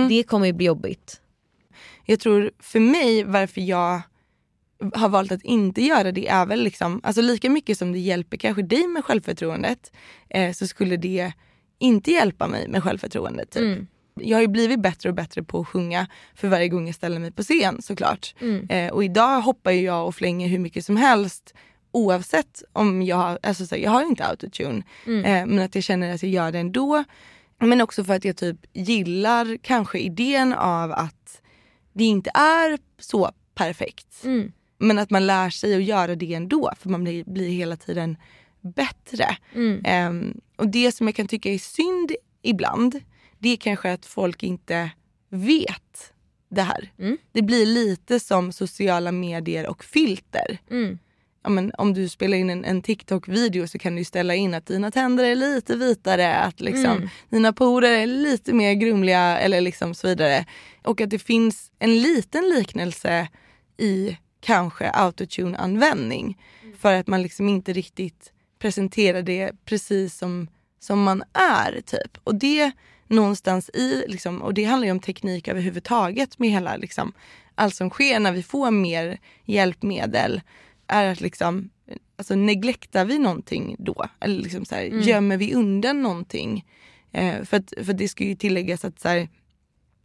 Det 0.09 0.23
kommer 0.23 0.47
ju 0.47 0.53
bli 0.53 0.67
jobbigt. 0.67 1.21
Jag 2.07 2.21
tror 2.21 2.51
för 2.59 2.81
mig 2.81 3.25
varför 3.25 3.61
jag 3.61 4.03
har 4.95 5.09
valt 5.09 5.33
att 5.33 5.43
inte 5.43 5.83
göra 5.83 6.13
det 6.13 6.29
är 6.29 6.47
väl 6.47 6.63
liksom, 6.63 7.01
alltså 7.03 7.23
lika 7.23 7.51
mycket 7.51 7.79
som 7.79 7.93
det 7.93 7.99
hjälper 7.99 8.37
kanske 8.37 8.63
dig 8.63 8.87
med 8.87 9.05
självförtroendet 9.05 9.93
eh, 10.31 10.53
så 10.53 10.67
skulle 10.67 10.97
det 10.97 11.33
inte 11.79 12.11
hjälpa 12.11 12.49
mig 12.49 12.69
med 12.69 12.83
självförtroendet. 12.83 13.51
Typ. 13.51 13.63
Jag 14.21 14.37
har 14.37 14.43
ju 14.43 14.49
blivit 14.49 14.81
bättre 14.81 15.09
och 15.09 15.15
bättre 15.15 15.43
på 15.43 15.61
att 15.61 15.69
sjunga 15.69 16.07
för 16.35 16.49
varje 16.49 16.69
gång 16.69 16.87
jag 16.87 16.95
ställer 16.95 17.19
mig 17.19 17.33
på 17.33 17.43
scen 17.43 17.83
såklart. 17.83 18.35
Eh, 18.69 18.93
och 18.93 19.05
idag 19.05 19.41
hoppar 19.41 19.71
jag 19.71 20.07
och 20.07 20.15
flänger 20.15 20.49
hur 20.49 20.59
mycket 20.59 20.85
som 20.85 20.97
helst 20.97 21.55
oavsett 21.93 22.63
om 22.73 23.03
jag 23.03 23.17
har, 23.17 23.39
alltså 23.43 23.67
så 23.67 23.77
jag 23.77 23.91
har 23.91 24.03
ju 24.03 24.09
inte 24.09 24.27
autotune 24.27 24.83
eh, 25.07 25.47
men 25.47 25.59
att 25.59 25.75
jag 25.75 25.85
känner 25.85 26.15
att 26.15 26.23
jag 26.23 26.33
gör 26.33 26.53
det 26.53 26.59
ändå. 26.59 27.05
Men 27.61 27.81
också 27.81 28.05
för 28.05 28.15
att 28.15 28.25
jag 28.25 28.37
typ 28.37 28.57
gillar 28.73 29.57
kanske 29.63 29.99
idén 29.99 30.53
av 30.53 30.93
att 30.93 31.43
det 31.93 32.05
inte 32.05 32.31
är 32.35 32.79
så 32.99 33.31
perfekt. 33.55 34.25
Mm. 34.25 34.53
Men 34.85 34.99
att 34.99 35.11
man 35.11 35.27
lär 35.27 35.51
sig 35.51 35.75
att 35.75 35.85
göra 35.85 36.15
det 36.15 36.35
ändå 36.35 36.73
för 36.81 36.89
man 36.89 37.05
blir, 37.05 37.25
blir 37.25 37.49
hela 37.49 37.77
tiden 37.77 38.17
bättre. 38.61 39.37
Mm. 39.55 39.83
Ehm, 39.85 40.41
och 40.57 40.69
det 40.69 40.93
som 40.93 41.07
jag 41.07 41.17
kan 41.17 41.29
tycka 41.29 41.53
är 41.53 41.59
synd 41.59 42.13
ibland 42.43 43.01
det 43.39 43.49
är 43.49 43.57
kanske 43.57 43.93
att 43.93 44.07
folk 44.07 44.43
inte 44.43 44.91
vet 45.31 46.13
det 46.49 46.63
här. 46.63 46.93
Mm. 46.99 47.19
Det 47.33 47.43
blir 47.43 47.67
lite 47.67 48.21
som 48.21 48.53
sociala 48.53 49.13
medier 49.13 49.67
och 49.67 49.85
filter. 49.85 50.59
Mm. 50.71 50.99
Ja, 51.43 51.51
men 51.51 51.73
om 51.79 51.95
du 51.95 52.09
spelar 52.09 52.37
in 52.39 52.51
en, 52.51 52.65
en 52.65 52.83
TikTok-video 52.83 53.67
så 53.67 53.79
kan 53.79 53.97
du 53.97 54.05
ställa 54.05 54.35
in 54.35 54.55
att 54.55 54.67
dina 54.67 54.91
tänder 54.91 55.25
är 55.25 55.35
lite 55.35 55.77
vitare, 55.77 56.35
att 56.37 56.61
liksom, 56.61 56.97
Mm. 56.97 57.09
dina 57.29 57.53
porer 57.53 57.91
är 57.91 58.07
lite 58.07 58.53
mer 58.53 58.75
grumliga 58.75 59.39
eller 59.39 59.61
liksom 59.61 59.95
så 59.95 60.09
vidare. 60.09 60.47
Och 60.85 61.01
att 61.01 61.11
det 61.11 61.19
finns 61.19 61.73
en 61.79 62.03
liten 62.03 62.49
liknelse 62.49 63.29
i 63.77 64.17
kanske 64.45 64.91
autotune-användning. 64.91 66.39
För 66.79 66.93
att 66.95 67.07
man 67.07 67.23
liksom 67.23 67.49
inte 67.49 67.73
riktigt 67.73 68.33
presentera 68.59 69.23
det 69.23 69.53
precis 69.65 70.19
som, 70.19 70.49
som 70.81 71.03
man 71.03 71.23
är. 71.33 71.81
typ. 71.87 72.19
Och 72.25 72.35
det 72.35 72.73
någonstans 73.07 73.69
i, 73.75 74.05
liksom, 74.09 74.43
och 74.43 74.55
det 74.55 74.65
handlar 74.65 74.87
ju 74.87 74.93
om 74.93 75.01
teknik 75.01 75.49
överhuvudtaget 75.49 76.39
med 76.39 76.51
hela 76.51 76.77
liksom, 76.77 77.13
allt 77.55 77.75
som 77.75 77.91
sker 77.91 78.21
när 78.21 78.33
vi 78.33 78.43
får 78.43 78.71
mer 78.71 79.19
hjälpmedel 79.45 80.41
är 80.87 81.05
att 81.13 81.21
liksom, 81.21 81.71
alltså 82.17 82.35
neglektar 82.35 83.05
vi 83.05 83.19
någonting 83.19 83.77
då? 83.79 84.05
Eller 84.21 84.43
liksom 84.43 84.65
så 84.65 84.75
här, 84.75 84.85
Mm. 84.87 85.01
gömmer 85.01 85.37
vi 85.37 85.55
undan 85.55 86.03
någonting? 86.03 86.65
Eh, 87.13 87.43
för, 87.45 87.57
att, 87.57 87.73
för 87.87 87.93
det 87.93 88.09
ska 88.09 88.25
ju 88.25 88.35
tilläggas 88.35 88.85
att 88.85 89.01
så 89.01 89.09
här, 89.09 89.29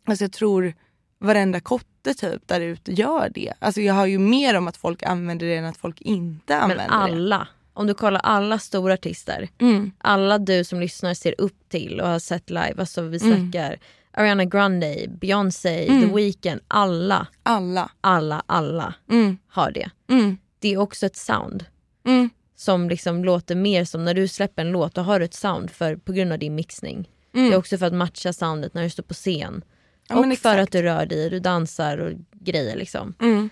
alltså 0.06 0.23
jag 0.23 0.32
tror 0.32 0.73
varenda 1.19 1.60
kotte 1.60 2.13
typ 2.13 2.47
där 2.47 2.62
ute 2.62 2.91
gör 2.93 3.29
det. 3.34 3.53
Alltså 3.60 3.82
jag 3.82 3.93
har 3.93 4.05
ju 4.05 4.19
mer 4.19 4.55
om 4.58 4.67
att 4.67 4.77
folk 4.77 5.03
använder 5.03 5.47
det 5.47 5.55
än 5.55 5.65
att 5.65 5.77
folk 5.77 6.01
inte 6.01 6.53
Men 6.53 6.62
använder 6.62 6.86
det. 6.86 6.91
alla, 6.91 7.47
om 7.73 7.88
du 7.88 7.93
kollar 7.93 8.19
alla 8.19 8.60
stora 8.60 8.93
artister, 8.93 9.49
Mm. 9.60 9.91
alla 9.97 10.38
du 10.38 10.63
som 10.63 10.79
lyssnar 10.79 11.13
ser 11.13 11.36
upp 11.38 11.69
till 11.69 11.99
och 12.01 12.08
har 12.08 12.19
sett 12.19 12.49
live, 12.49 12.73
alltså 12.77 13.01
vi 13.01 13.17
Mm. 13.25 13.51
snackar 13.51 13.77
Ariana 14.12 14.45
Grande, 14.45 15.05
Beyoncé, 15.21 15.86
The 15.88 16.05
Weeknd, 16.15 16.60
alla, 16.67 17.27
Alla. 17.43 17.89
alla, 18.01 18.43
alla 18.45 18.93
Mm. 19.12 19.38
har 19.47 19.71
det. 19.71 19.89
Mm. 20.10 20.38
Det 20.60 20.73
är 20.73 20.77
också 20.77 21.05
ett 21.05 21.15
sound 21.15 21.65
Mm. 22.05 22.29
som 22.55 22.89
liksom 22.89 23.23
låter 23.25 23.55
mer 23.55 23.86
som 23.86 24.05
när 24.05 24.13
du 24.13 24.27
släpper 24.27 24.62
en 24.62 24.71
låt, 24.71 24.95
då 24.95 25.01
har 25.01 25.19
du 25.19 25.25
ett 25.25 25.34
sound 25.34 25.71
för, 25.71 25.95
på 25.95 26.12
grund 26.12 26.32
av 26.32 26.39
din 26.39 26.55
mixning. 26.55 27.10
Mm. 27.36 27.49
Det 27.49 27.55
är 27.55 27.58
också 27.60 27.77
för 27.77 27.86
att 27.86 27.93
matcha 27.93 28.34
soundet 28.34 28.73
när 28.73 28.84
du 28.84 28.89
står 28.89 29.03
på 29.03 29.13
scen. 29.13 29.62
Ja, 30.10 30.15
och 30.15 30.24
för 30.26 30.32
exakt. 30.32 30.60
att 30.62 30.72
du 30.72 30.82
rör 30.82 31.06
dig, 31.06 31.30
du 31.30 31.39
dansar 31.39 31.98
och 31.98 32.12
grejer 32.32 32.76
liksom. 32.76 33.13
Mm. 33.22 33.50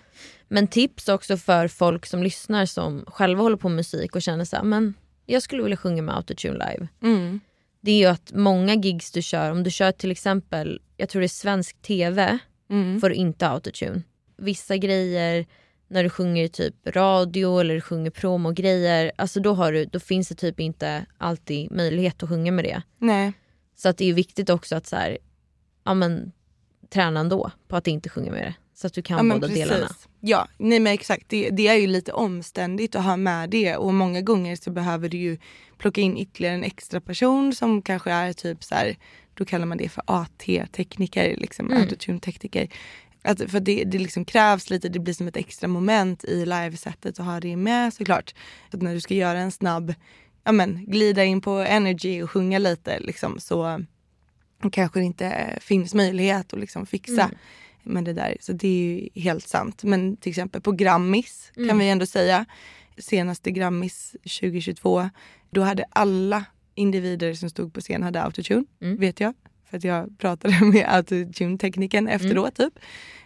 Men 0.48 0.68
tips 0.68 1.10
också 1.10 1.38
för 1.38 1.68
folk 1.68 2.06
som 2.06 2.24
lyssnar 2.24 2.66
som 2.66 3.06
själva 3.08 3.44
håller 3.44 3.58
på 3.58 3.70
med 3.70 3.76
musik 3.76 4.16
och 4.16 4.22
känner 4.22 4.46
så 4.46 4.56
här, 4.56 4.64
men 4.64 4.94
jag 5.26 5.44
skulle 5.44 5.64
vilja 5.64 5.78
sjunga 5.78 6.02
med 6.02 6.16
autotune 6.16 6.54
live. 6.72 6.88
Mm. 7.04 7.40
Det 7.82 7.92
är 7.92 7.98
ju 7.98 8.06
att 8.06 8.32
många 8.34 8.74
gigs 8.76 9.12
du 9.12 9.22
kör, 9.22 9.52
om 9.52 9.64
du 9.64 9.72
kör 9.72 9.92
till 9.92 10.12
exempel, 10.12 10.82
jag 10.98 11.10
tror 11.10 11.20
det 11.20 11.26
är 11.26 11.30
svensk 11.30 11.82
TV, 11.82 12.40
Mm. 12.70 13.00
får 13.02 13.10
du 13.10 13.16
inte 13.16 13.48
autotune. 13.48 14.02
Vissa 14.38 14.78
grejer 14.78 15.46
när 15.88 16.04
du 16.04 16.10
sjunger 16.10 16.48
typ 16.48 16.76
radio 16.86 17.60
eller 17.60 17.76
du 17.76 17.82
sjunger 17.82 18.12
promogrejer, 18.12 19.12
alltså 19.16 19.40
då, 19.40 19.54
har 19.54 19.72
du, 19.72 19.86
då 19.86 20.00
finns 20.00 20.30
det 20.30 20.36
typ 20.36 20.60
inte 20.60 21.06
alltid 21.18 21.72
möjlighet 21.72 22.24
att 22.24 22.30
sjunga 22.30 22.52
med 22.52 22.66
det. 22.66 22.82
Nej. 22.98 23.34
Så 23.76 23.90
att 23.90 23.98
det 23.98 24.06
är 24.10 24.14
viktigt 24.14 24.50
också 24.50 24.76
att 24.76 24.88
så 24.88 24.96
här, 24.96 25.18
ja, 25.84 25.94
men, 25.94 26.32
träna 26.90 27.20
ändå 27.20 27.52
på 27.68 27.76
att 27.76 27.88
inte 27.88 28.10
sjunga 28.10 28.32
med 28.32 28.42
det. 28.44 28.54
Så 28.74 28.88
att 28.88 28.94
du 28.94 29.02
kan 29.02 29.28
Ja, 29.28 29.34
båda 29.34 29.48
precis. 29.48 29.64
delarna. 29.68 29.88
Ja, 30.20 30.48
nej 30.58 30.80
men 30.80 30.94
exakt. 30.94 31.30
Det, 31.30 31.50
det 31.50 31.68
är 31.68 31.76
ju 31.76 31.88
lite 31.88 32.12
omständigt 32.14 32.96
att 32.96 33.04
ha 33.04 33.18
med 33.18 33.50
det 33.50 33.76
och 33.76 33.94
många 33.94 34.22
gånger 34.22 34.56
så 34.56 34.72
behöver 34.72 35.10
du 35.10 35.18
ju 35.18 35.38
plocka 35.78 36.02
in 36.02 36.18
ytterligare 36.18 36.56
en 36.56 36.64
extra 36.64 37.02
person 37.02 37.54
som 37.56 37.82
kanske 37.82 38.12
är 38.12 38.34
typ 38.34 38.64
så 38.64 38.76
här, 38.76 38.98
då 39.34 39.46
kallar 39.46 39.66
man 39.66 39.78
det 39.78 39.90
för 39.90 40.04
AT-tekniker, 40.08 41.36
liksom 41.38 41.66
Mm. 41.66 41.82
autotune-tekniker. 41.82 42.70
Att, 43.22 43.52
för 43.52 43.60
det, 43.60 43.84
det 43.84 43.98
liksom 44.00 44.26
krävs 44.26 44.70
lite, 44.70 44.90
det 44.90 45.00
blir 45.00 45.14
som 45.14 45.28
ett 45.28 45.38
extra 45.38 45.68
moment 45.68 46.24
i 46.24 46.46
livesättet 46.46 47.20
att 47.20 47.26
ha 47.26 47.40
det 47.40 47.56
med 47.56 47.94
såklart. 47.94 48.34
Så 48.72 48.78
att 48.78 48.84
när 48.84 48.94
du 48.94 49.02
ska 49.02 49.14
göra 49.14 49.40
en 49.40 49.52
snabb, 49.52 49.94
ja 50.44 50.52
men 50.52 50.86
glida 50.88 51.24
in 51.24 51.42
på 51.42 51.52
energy 51.52 52.22
och 52.22 52.32
sjunga 52.32 52.60
lite 52.60 53.00
liksom 53.00 53.40
så 53.40 53.84
kanske 54.72 55.00
det 55.00 55.06
inte 55.06 55.58
finns 55.62 55.94
möjlighet 55.94 56.54
att 56.54 56.60
liksom 56.60 56.86
fixa 56.86 57.22
Mm. 57.24 57.36
med 57.84 58.04
det 58.06 58.14
där. 58.14 58.38
Så 58.40 58.54
det 58.54 58.68
är 58.68 58.72
ju 58.96 59.10
helt 59.22 59.48
sant. 59.48 59.84
Men 59.84 60.18
till 60.18 60.30
exempel 60.30 60.62
på 60.62 60.72
Grammis 60.72 61.52
Mm. 61.58 61.70
kan 61.70 61.80
vi 61.80 61.90
ändå 61.90 62.06
säga, 62.06 62.46
senaste 62.98 63.52
Grammis 63.52 64.16
2022, 64.24 65.10
då 65.50 65.62
hade 65.62 65.86
alla 65.90 66.46
individer 66.76 67.34
som 67.34 67.50
stod 67.50 67.74
på 67.74 67.82
scen 67.82 68.04
hade 68.04 68.22
autotune, 68.24 68.66
Mm. 68.82 68.98
vet 68.98 69.20
jag. 69.20 69.34
För 69.70 69.78
att 69.78 69.84
jag 69.84 70.18
pratade 70.20 70.60
med 70.66 70.86
autotune-tekniken 70.96 72.08
efteråt 72.08 72.60
Mm. 72.60 72.72
typ. 72.72 72.80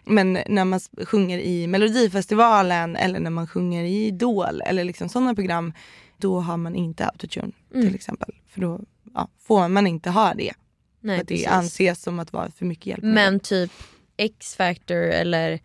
Men 0.06 0.38
när 0.48 0.66
man 0.66 0.80
sjunger 1.06 1.40
i 1.40 1.68
Melodifestivalen 1.68 2.96
eller 2.96 3.20
när 3.20 3.30
man 3.32 3.48
sjunger 3.48 3.84
i 3.84 4.06
Idol 4.06 4.62
eller 4.66 4.84
liksom 4.84 5.10
sådana 5.10 5.36
program, 5.36 5.74
då 6.18 6.40
har 6.40 6.58
man 6.58 6.76
inte 6.76 7.06
autotune 7.08 7.52
Mm. 7.74 7.86
till 7.88 7.96
exempel. 7.96 8.34
För 8.48 8.62
då 8.62 8.80
ja, 9.14 9.28
får 9.40 9.68
man 9.68 9.88
inte 9.88 10.10
ha 10.10 10.34
det. 10.34 10.54
Nej, 11.02 11.16
att 11.22 11.28
det 11.28 11.34
precis. 11.34 11.48
anses 11.48 12.02
som 12.02 12.20
att 12.20 12.34
vara 12.34 12.52
för 12.52 12.66
mycket 12.66 12.86
hjälp. 12.86 13.04
Men 13.04 13.40
typ 13.40 13.72
X-Factor 14.18 14.98
eller 14.98 15.60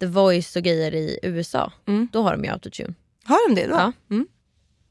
The 0.00 0.06
Voice 0.06 0.56
och 0.56 0.62
grejer 0.62 0.94
i 0.94 1.18
USA, 1.22 1.72
Mm. 1.86 2.08
då 2.12 2.22
har 2.22 2.32
de 2.32 2.44
ju 2.44 2.50
autotune. 2.50 2.88
det. 3.22 3.28
Har 3.28 3.48
de 3.48 3.54
det 3.60 3.66
då? 3.66 3.74
Ja. 3.74 3.92
Mm. 4.10 4.26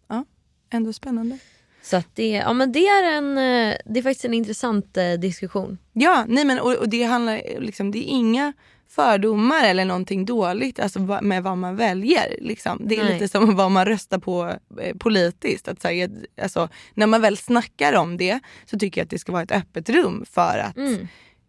ja. 0.08 0.26
Ändå 0.70 0.94
spännande. 0.94 1.38
Så 1.82 1.98
att 1.98 2.08
det, 2.16 2.30
ja, 2.30 2.54
men 2.54 2.72
det, 2.72 2.88
är 2.88 3.04
en, 3.04 3.38
eh, 3.38 3.78
det 3.86 4.00
är 4.00 4.04
faktiskt 4.04 4.26
en 4.26 4.34
intressant 4.34 4.98
eh, 4.98 5.14
diskussion. 5.14 5.78
Ja, 5.94 6.26
nej 6.28 6.46
men 6.46 6.60
och, 6.60 6.74
och 6.76 6.90
det 6.90 7.04
handlar 7.04 7.60
liksom, 7.60 7.92
det 7.92 8.00
är 8.00 8.08
inga 8.10 8.54
fördomar 8.98 9.64
eller 9.64 9.86
någonting 9.86 10.26
dåligt 10.26 10.80
alltså, 10.80 11.00
med 11.22 11.44
vad 11.44 11.58
man 11.58 11.76
väljer. 11.76 12.36
Liksom. 12.42 12.82
Det 12.86 12.96
är 12.98 13.04
Nej. 13.04 13.14
lite 13.14 13.28
som 13.28 13.56
vad 13.56 13.72
man 13.72 13.86
röstar 13.86 14.18
på 14.20 14.54
eh, 14.82 14.96
politiskt. 14.98 15.68
Att 15.68 15.82
säga, 15.82 16.10
alltså, 16.42 16.70
när 16.94 17.08
man 17.08 17.22
väl 17.22 17.38
snackar 17.38 17.94
om 17.94 18.18
det 18.18 18.40
så 18.66 18.80
tycker 18.80 19.02
jag 19.02 19.06
att 19.06 19.10
det 19.10 19.20
ska 19.20 19.32
vara 19.32 19.44
ett 19.44 19.52
öppet 19.52 19.90
rum 19.90 20.26
för 20.32 20.58
att 20.58 20.78
Mm. 20.78 21.08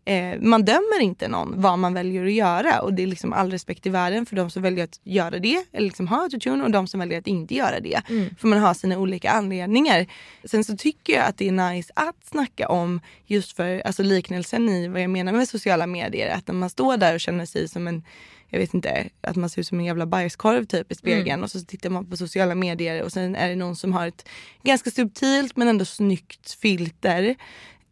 Eh, 0.09 0.41
man 0.41 0.65
dömer 0.65 1.01
inte 1.01 1.29
någon 1.29 1.61
vad 1.61 1.79
man 1.79 1.95
väljer 1.95 2.25
att 2.25 2.33
göra 2.33 2.81
och 2.81 2.95
det 2.95 3.03
är 3.03 3.07
liksom 3.07 3.33
all 3.33 3.51
respekt 3.51 3.87
i 3.87 3.91
världen 3.91 4.27
för 4.27 4.37
de 4.37 4.51
som 4.51 4.63
väljer 4.63 4.85
att 4.85 5.01
göra 5.05 5.39
det 5.39 5.65
eller 5.73 5.87
liksom 5.87 6.09
ha 6.09 6.23
autotune 6.23 6.65
och 6.65 6.71
de 6.71 6.87
som 6.87 7.01
väljer 7.01 7.19
att 7.19 7.27
inte 7.27 7.55
göra 7.55 7.81
det. 7.81 8.03
Mm. 8.09 8.35
För 8.39 8.49
man 8.49 8.59
har 8.59 8.75
sina 8.75 8.99
olika 8.99 9.31
anledningar. 9.31 10.07
Sen 10.45 10.65
så 10.65 10.77
tycker 10.77 11.13
jag 11.13 11.25
att 11.25 11.39
det 11.39 11.49
är 11.49 11.53
nice 11.53 11.93
att 11.97 12.27
snacka 12.31 12.69
om 12.69 13.01
just 13.27 13.57
för 13.57 13.83
alltså 13.87 14.03
liknelsen 14.03 14.69
i 14.69 14.89
vad 14.89 15.03
jag 15.03 15.11
menar 15.11 15.33
med 15.33 15.49
sociala 15.49 15.87
medier. 15.87 16.35
Att 16.35 16.47
när 16.47 16.55
man 16.55 16.71
står 16.71 16.97
där 16.97 17.15
och 17.15 17.21
känner 17.21 17.47
sig 17.47 17.69
som 17.69 17.89
en 17.89 18.05
jag 18.51 18.59
vet 18.59 18.75
inte, 18.75 19.09
att 19.21 19.37
man 19.37 19.51
ser 19.51 19.61
ut 19.61 19.67
som 19.67 19.79
en 19.79 19.85
jävla 19.85 20.07
bajskorv 20.07 20.65
typ 20.65 20.93
i 20.93 20.95
spegeln 20.95 21.43
och 21.43 21.51
så 21.51 21.61
tittar 21.61 21.91
man 21.91 22.11
på 22.11 22.17
sociala 22.17 22.55
medier 22.55 23.03
och 23.03 23.13
sen 23.13 23.37
är 23.37 23.49
det 23.49 23.57
någon 23.57 23.77
som 23.77 23.93
har 23.93 24.07
ett 24.07 24.29
ganska 24.63 24.91
subtilt 24.91 25.57
men 25.57 25.69
ändå 25.69 25.85
snyggt 25.85 26.51
filter. 26.61 27.37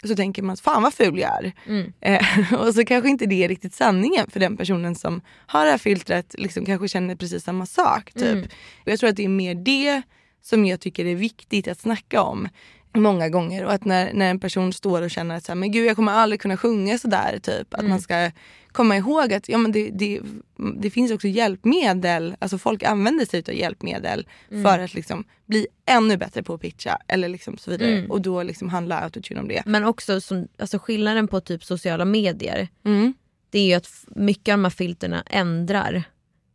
Så 0.04 0.16
tänker 0.16 0.42
man 0.42 0.52
att 0.52 0.60
fan 0.60 0.82
vad 0.82 0.94
ful 0.94 1.18
jag 1.18 1.44
är. 1.44 1.52
Mm. 1.66 1.92
Eh, 2.00 2.54
och 2.60 2.74
så 2.74 2.84
kanske 2.84 3.08
inte 3.08 3.26
det 3.26 3.44
är 3.44 3.48
riktigt 3.48 3.74
sanningen 3.74 4.30
för 4.30 4.40
den 4.40 4.56
personen 4.56 4.94
som 4.94 5.20
har 5.46 5.64
det 5.64 5.70
här 5.70 5.78
filtret 5.78 6.34
liksom 6.38 6.64
kanske 6.64 6.88
känner 6.88 7.16
precis 7.16 7.44
samma 7.44 7.66
sak. 7.66 8.12
Typ. 8.12 8.22
Mm. 8.22 8.44
Och 8.84 8.92
jag 8.92 8.98
tror 8.98 9.10
att 9.10 9.16
det 9.16 9.24
är 9.24 9.28
mer 9.28 9.54
det 9.54 10.02
som 10.42 10.64
jag 10.64 10.80
tycker 10.80 11.04
är 11.04 11.14
viktigt 11.14 11.68
att 11.68 11.80
snacka 11.80 12.22
om 12.22 12.48
många 12.96 13.28
gånger. 13.28 13.64
Och 13.64 13.72
att 13.72 13.84
när, 13.84 14.12
när 14.12 14.30
en 14.30 14.40
person 14.40 14.72
står 14.72 15.02
och 15.02 15.10
känner 15.10 15.36
att 15.36 15.44
så 15.44 15.52
här, 15.52 15.56
men 15.56 15.72
gud 15.72 15.86
jag 15.86 15.96
kommer 15.96 16.12
aldrig 16.12 16.40
kunna 16.40 16.56
sjunga 16.56 16.98
sådär. 16.98 17.38
Typ. 17.42 17.74
Att 17.74 17.84
man 17.84 18.00
ska 18.00 18.30
komma 18.72 18.96
ihåg 18.96 19.32
att 19.32 19.48
ja, 19.48 19.58
men 19.58 19.72
det, 19.72 19.90
det, 19.90 20.20
det 20.78 20.90
finns 20.90 21.12
också 21.12 21.28
hjälpmedel. 21.28 22.36
Alltså 22.38 22.58
folk 22.58 22.82
använder 22.82 23.24
sig 23.24 23.42
av 23.48 23.54
hjälpmedel 23.54 24.26
för 24.48 24.78
att 24.78 24.94
liksom 24.94 25.24
bli 25.46 25.66
ännu 25.86 26.16
bättre 26.16 26.42
på 26.42 26.54
att 26.54 26.60
pitcha. 26.60 26.98
Eller 27.08 27.28
liksom 27.28 27.58
så 27.58 27.70
vidare. 27.70 27.92
Mm. 27.92 28.10
Och 28.10 28.20
då 28.20 28.42
liksom 28.42 28.68
handlar 28.68 29.02
autotune 29.02 29.40
om 29.40 29.48
det. 29.48 29.62
Men 29.66 29.84
också 29.84 30.20
som, 30.20 30.48
alltså 30.58 30.78
skillnaden 30.78 31.28
på 31.28 31.40
typ 31.40 31.64
sociala 31.64 32.04
medier, 32.04 32.68
Mm. 32.84 33.14
det 33.50 33.58
är 33.58 33.66
ju 33.66 33.74
att 33.74 33.88
mycket 34.06 34.52
av 34.52 34.58
de 34.58 34.64
här 34.64 34.70
filterna 34.70 35.22
ändrar 35.26 36.02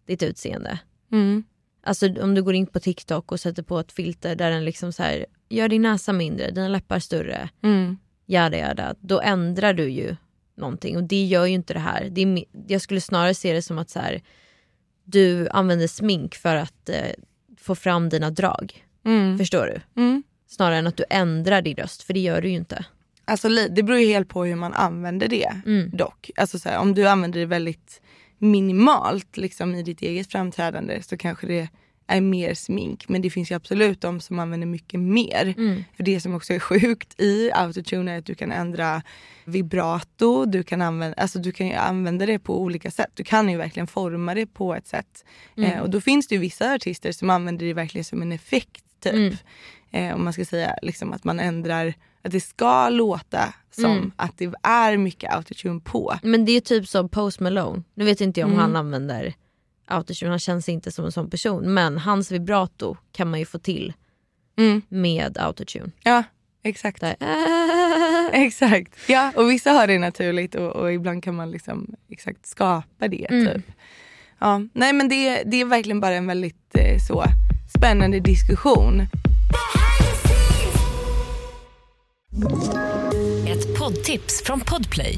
ditt 0.08 0.24
utseende. 0.24 0.80
Mm. 1.12 1.44
Alltså 1.84 2.22
om 2.22 2.36
du 2.36 2.44
går 2.44 2.54
in 2.54 2.68
på 2.68 2.80
TikTok 2.80 3.32
och 3.32 3.40
sätter 3.40 3.64
på 3.64 3.80
ett 3.80 3.92
filter 3.92 4.36
där 4.36 4.52
den 4.52 4.66
liksom 4.66 4.94
så 4.94 5.04
här, 5.04 5.26
gör 5.52 5.70
din 5.70 5.82
näsa 5.82 6.14
mindre, 6.14 6.52
dina 6.52 6.68
läppar 6.68 7.00
större, 7.00 7.50
Mm. 7.64 7.98
jada 8.26 8.58
jada, 8.58 8.96
då 9.00 9.22
ändrar 9.22 9.74
du 9.74 9.90
ju 9.90 10.16
någonting 10.58 10.98
och 10.98 11.04
det 11.04 11.24
gör 11.26 11.46
ju 11.46 11.54
inte 11.54 11.74
det 11.74 11.80
här. 11.80 12.10
Det 12.12 12.22
är, 12.22 12.44
jag 12.68 12.82
skulle 12.82 13.02
snarare 13.02 13.34
se 13.34 13.54
det 13.54 13.62
som 13.62 13.78
att 13.78 13.90
så 13.90 14.00
här, 14.00 14.22
du 15.04 15.50
använder 15.50 15.88
smink 15.88 16.36
för 16.36 16.56
att 16.56 16.90
eh, 16.90 16.96
få 17.58 17.76
fram 17.76 18.10
dina 18.10 18.30
drag. 18.32 18.86
Mm. 19.06 19.38
Förstår 19.38 19.66
du? 19.96 20.02
Mm. 20.02 20.24
Snarare 20.48 20.78
än 20.78 20.88
att 20.88 20.98
du 20.98 21.04
ändrar 21.10 21.62
din 21.62 21.76
röst, 21.76 22.04
för 22.04 22.14
det 22.14 22.20
gör 22.20 22.42
du 22.42 22.50
ju 22.50 22.56
inte. 22.56 22.86
Alltså 23.26 23.50
det 23.50 23.84
beror 23.84 24.00
ju 24.00 24.06
helt 24.08 24.30
på 24.30 24.46
hur 24.46 24.56
man 24.56 24.74
använder 24.74 25.28
det 25.28 25.52
Mm. 25.66 25.90
dock. 25.94 26.32
Alltså 26.36 26.60
så 26.60 26.70
här, 26.70 26.78
om 26.80 26.94
du 26.94 27.08
använder 27.08 27.40
det 27.40 27.46
väldigt 27.46 28.02
minimalt 28.38 29.38
liksom, 29.38 29.76
i 29.76 29.84
ditt 29.84 30.02
eget 30.02 30.32
framträdande 30.32 31.02
så 31.04 31.18
kanske 31.18 31.48
det 31.48 31.70
är 32.08 32.22
mer 32.22 32.54
smink. 32.54 33.10
Men 33.10 33.22
det 33.22 33.30
finns 33.30 33.52
ju 33.52 33.56
absolut 33.56 34.02
de 34.02 34.20
som 34.20 34.40
använder 34.40 34.68
mycket 34.68 35.00
mer. 35.00 35.54
Mm. 35.58 35.84
För 35.96 36.04
det 36.04 36.20
som 36.22 36.36
också 36.36 36.54
är 36.54 36.60
sjukt 36.60 37.22
i 37.22 37.52
autotune 37.54 38.12
är 38.14 38.18
att 38.18 38.26
du 38.26 38.36
kan 38.36 38.52
ändra 38.52 39.02
vibrato, 39.46 40.46
du 40.46 40.64
kan, 40.64 40.82
använda, 40.82 41.22
alltså 41.22 41.40
du 41.40 41.52
kan 41.52 41.68
ju 41.68 41.74
använda 41.74 42.26
det 42.26 42.40
på 42.40 42.62
olika 42.62 42.92
sätt. 42.92 43.12
Du 43.14 43.24
kan 43.24 43.50
ju 43.50 43.58
verkligen 43.58 43.88
forma 43.88 44.34
det 44.36 44.46
på 44.46 44.76
ett 44.76 44.88
sätt. 44.88 45.26
Mm. 45.58 45.72
Eh, 45.72 45.80
och 45.80 45.90
då 45.90 46.02
finns 46.02 46.28
det 46.28 46.36
ju 46.36 46.42
vissa 46.42 46.74
artister 46.74 47.12
som 47.12 47.30
använder 47.30 47.66
det 47.66 47.74
verkligen 47.74 48.06
som 48.06 48.22
en 48.22 48.32
effekt. 48.32 48.84
Typ. 49.04 49.14
Mm. 49.14 49.36
Eh, 49.92 50.16
om 50.16 50.24
man 50.24 50.34
ska 50.34 50.46
säga 50.46 50.76
liksom 50.82 51.14
att 51.14 51.24
man 51.24 51.40
ändrar, 51.40 51.94
att 52.22 52.32
det 52.32 52.40
ska 52.42 52.90
låta 52.90 53.54
som 53.72 53.86
Mm. 53.92 54.12
att 54.16 54.38
det 54.38 54.54
är 54.64 54.98
mycket 54.98 55.34
autotune 55.34 55.80
på. 55.80 56.14
Men 56.24 56.46
det 56.46 56.52
är 56.52 56.62
typ 56.62 56.88
som 56.88 57.10
Post 57.10 57.40
Malone. 57.40 57.84
Nu 57.94 58.06
vet 58.06 58.22
inte 58.22 58.40
jag 58.40 58.48
om 58.48 58.54
Mm. 58.54 58.62
han 58.62 58.76
använder 58.76 59.34
autotune, 59.92 60.30
han 60.30 60.40
känns 60.40 60.70
inte 60.70 60.92
som 60.92 61.06
en 61.06 61.12
sån 61.12 61.30
person. 61.30 61.74
Men 61.74 61.98
hans 61.98 62.32
vibrato 62.32 62.98
kan 63.12 63.30
man 63.30 63.40
ju 63.40 63.46
få 63.46 63.60
till 63.60 63.94
Mm. 64.58 64.82
med 64.90 65.38
autotune. 65.38 65.92
Ja, 66.04 66.24
exakt. 66.64 67.02
Där. 67.02 67.16
Exakt. 68.34 68.94
Ja, 69.08 69.32
och 69.36 69.50
vissa 69.52 69.72
har 69.72 69.88
det 69.88 70.00
naturligt 70.00 70.56
och, 70.56 70.70
och 70.76 70.94
ibland 70.94 71.24
kan 71.24 71.36
man 71.36 71.52
liksom 71.52 71.96
exakt 72.10 72.46
skapa 72.46 73.08
det. 73.08 73.26
Mm. 73.32 73.54
Typ. 73.54 73.66
Ja, 74.40 74.62
nej 74.74 74.94
men 74.94 75.10
det, 75.10 75.44
det 75.44 75.62
är 75.62 75.66
verkligen 75.66 76.00
bara 76.00 76.16
en 76.16 76.28
väldigt 76.28 76.76
eh, 76.76 76.98
så 77.08 77.24
spännande 77.78 78.20
diskussion. 78.20 79.02
Ett 83.48 83.78
poddtips 83.80 84.44
från 84.46 84.60
Podplay. 84.60 85.18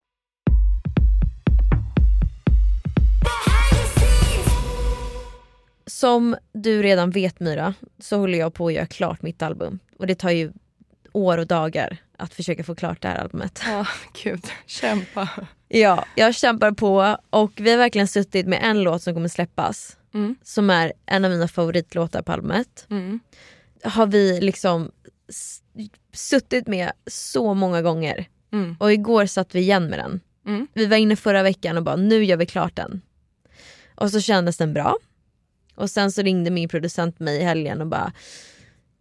Som 6.01 6.35
du 6.53 6.83
redan 6.83 7.11
vet 7.11 7.39
Myra 7.39 7.73
så 7.99 8.17
håller 8.17 8.37
jag 8.37 8.53
på 8.53 8.67
att 8.67 8.73
göra 8.73 8.85
klart 8.85 9.21
mitt 9.21 9.41
album. 9.41 9.79
Och 9.99 10.07
det 10.07 10.15
tar 10.15 10.29
ju 10.29 10.51
år 11.11 11.37
och 11.37 11.47
dagar 11.47 11.97
att 12.17 12.33
försöka 12.33 12.63
få 12.63 12.75
klart 12.75 13.01
det 13.01 13.07
här 13.07 13.17
albumet. 13.17 13.61
Ja, 13.65 13.87
gud. 14.23 14.45
Kämpa. 14.65 15.29
Ja, 15.67 16.05
jag 16.15 16.35
kämpar 16.35 16.71
på 16.71 17.17
och 17.29 17.51
vi 17.55 17.71
har 17.71 17.77
verkligen 17.77 18.07
suttit 18.07 18.47
med 18.47 18.59
en 18.63 18.83
låt 18.83 19.03
som 19.03 19.13
kommer 19.13 19.27
släppas. 19.27 19.97
Mm. 20.13 20.35
Som 20.43 20.69
är 20.69 20.93
en 21.05 21.25
av 21.25 21.31
mina 21.31 21.47
favoritlåtar 21.47 22.21
på 22.21 22.31
albumet. 22.31 22.85
Mm. 22.89 23.19
Har 23.83 24.07
vi 24.07 24.41
liksom 24.41 24.91
suttit 26.13 26.67
med 26.67 26.91
så 27.07 27.53
många 27.53 27.81
gånger. 27.81 28.27
Mm. 28.53 28.75
Och 28.79 28.93
igår 28.93 29.25
satt 29.25 29.55
vi 29.55 29.59
igen 29.59 29.87
med 29.87 29.99
den. 29.99 30.19
Mm. 30.47 30.67
Vi 30.73 30.85
var 30.85 30.97
inne 30.97 31.15
förra 31.15 31.43
veckan 31.43 31.77
och 31.77 31.83
bara 31.83 31.95
nu 31.95 32.23
gör 32.23 32.37
vi 32.37 32.45
klart 32.45 32.75
den. 32.75 33.01
Och 33.95 34.11
så 34.11 34.21
kändes 34.21 34.57
den 34.57 34.73
bra. 34.73 34.97
Och 35.75 35.89
sen 35.89 36.11
så 36.11 36.21
ringde 36.21 36.51
min 36.51 36.69
producent 36.69 37.19
mig 37.19 37.37
i 37.39 37.43
helgen 37.43 37.81
och 37.81 37.87
bara 37.87 38.13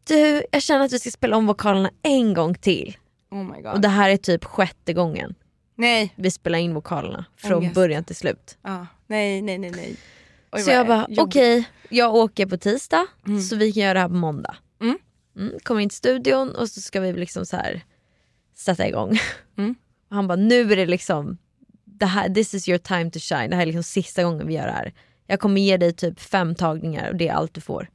Du, 0.04 0.42
jag 0.52 0.62
känner 0.62 0.84
att 0.84 0.92
vi 0.92 0.98
ska 0.98 1.10
spela 1.10 1.36
om 1.36 1.46
vokalerna 1.46 1.90
en 2.02 2.34
gång 2.34 2.54
till. 2.54 2.96
Oh 3.30 3.44
my 3.44 3.62
god. 3.62 3.72
Och 3.72 3.80
det 3.80 3.88
här 3.88 4.10
är 4.10 4.16
typ 4.16 4.44
sjätte 4.44 4.92
gången 4.92 5.34
Nej. 5.74 6.12
vi 6.16 6.30
spelar 6.30 6.58
in 6.58 6.74
vokalerna 6.74 7.24
från 7.36 7.52
Ångest. 7.58 7.74
början 7.74 8.04
till 8.04 8.16
slut. 8.16 8.58
Ja. 8.62 8.86
Nej, 9.06 9.42
nej, 9.42 9.58
nej, 9.58 9.70
nej. 9.70 9.96
Oj, 10.52 10.60
så 10.62 10.70
jag 10.70 10.86
bara 10.86 11.06
okej, 11.18 11.54
jobbigt. 11.56 11.68
jag 11.88 12.14
åker 12.14 12.46
på 12.46 12.56
tisdag 12.56 13.06
Mm. 13.26 13.40
så 13.40 13.56
vi 13.56 13.72
kan 13.72 13.82
göra 13.82 13.94
det 13.94 14.00
här 14.00 14.08
på 14.08 14.14
måndag. 14.14 14.56
Mm. 14.80 14.98
Mm, 15.36 15.58
kommer 15.62 15.80
in 15.80 15.88
till 15.88 15.96
studion 15.98 16.50
och 16.54 16.68
så 16.68 16.80
ska 16.80 17.00
vi 17.00 17.12
liksom 17.12 17.46
så 17.46 17.56
här 17.56 17.82
sätta 18.56 18.88
igång. 18.88 19.18
Mm. 19.58 19.74
Och 20.10 20.16
han 20.16 20.26
bara 20.28 20.36
nu 20.36 20.72
är 20.72 20.76
det 20.76 20.86
liksom, 20.86 21.38
det 21.84 22.06
här, 22.06 22.28
this 22.28 22.54
is 22.54 22.68
your 22.68 22.78
time 22.78 23.10
to 23.10 23.18
shine, 23.18 23.50
det 23.50 23.56
här 23.56 23.62
är 23.62 23.66
liksom 23.66 23.82
sista 23.82 24.22
gången 24.22 24.46
vi 24.46 24.54
gör 24.54 24.66
det 24.66 24.72
här. 24.72 24.92
Jag 25.30 25.40
kommer 25.40 25.60
ge 25.60 25.76
dig 25.76 25.92
typ 25.92 26.20
fem 26.20 26.54
tagningar 26.54 27.10
och 27.10 27.16
det 27.16 27.28
är 27.28 27.32
allt 27.32 27.54
du 27.54 27.60
får. 27.60 27.90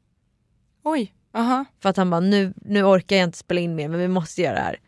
Oj. 0.84 1.14
Aha. 1.34 1.66
För 1.80 1.90
att 1.90 1.98
han 1.98 2.10
bara 2.10 2.20
nu, 2.20 2.54
nu 2.62 2.84
orkar 2.84 3.16
jag 3.16 3.24
inte 3.24 3.38
spela 3.38 3.62
in 3.62 3.76
mer 3.76 3.88
men 3.88 4.00
vi 4.00 4.08
måste 4.08 4.42
göra 4.42 4.54
det 4.56 4.62
här. 4.62 4.80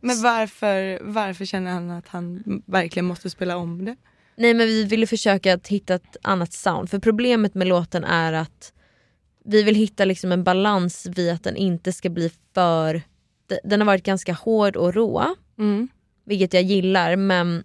Men 0.00 0.22
varför, 0.22 0.98
varför 1.02 1.44
känner 1.44 1.70
han 1.72 1.90
att 1.90 2.08
han 2.08 2.42
verkligen 2.66 3.06
måste 3.06 3.30
spela 3.30 3.56
om 3.56 3.84
det? 3.84 3.96
Nej 4.36 4.54
men 4.54 4.66
vi 4.66 4.84
ville 4.84 5.06
försöka 5.06 5.54
att 5.54 5.68
hitta 5.68 5.94
ett 5.94 6.16
annat 6.22 6.52
sound. 6.52 6.90
För 6.90 6.98
problemet 6.98 7.54
med 7.54 7.66
låten 7.66 8.04
är 8.04 8.32
att 8.32 8.72
vi 9.44 9.62
vill 9.62 9.74
hitta 9.74 10.04
liksom 10.04 10.32
en 10.32 10.44
balans 10.44 11.06
vid 11.16 11.30
att 11.32 11.44
den 11.44 11.56
inte 11.56 11.92
ska 11.92 12.08
bli 12.10 12.30
för... 12.54 13.02
de- 13.46 13.60
Den 13.64 13.80
har 13.80 13.86
varit 13.86 14.04
ganska 14.04 14.32
hård 14.32 14.76
och 14.76 14.94
rå, 14.94 15.34
Mm. 15.58 15.88
vilket 16.24 16.52
jag 16.54 16.62
gillar 16.62 17.16
men 17.16 17.64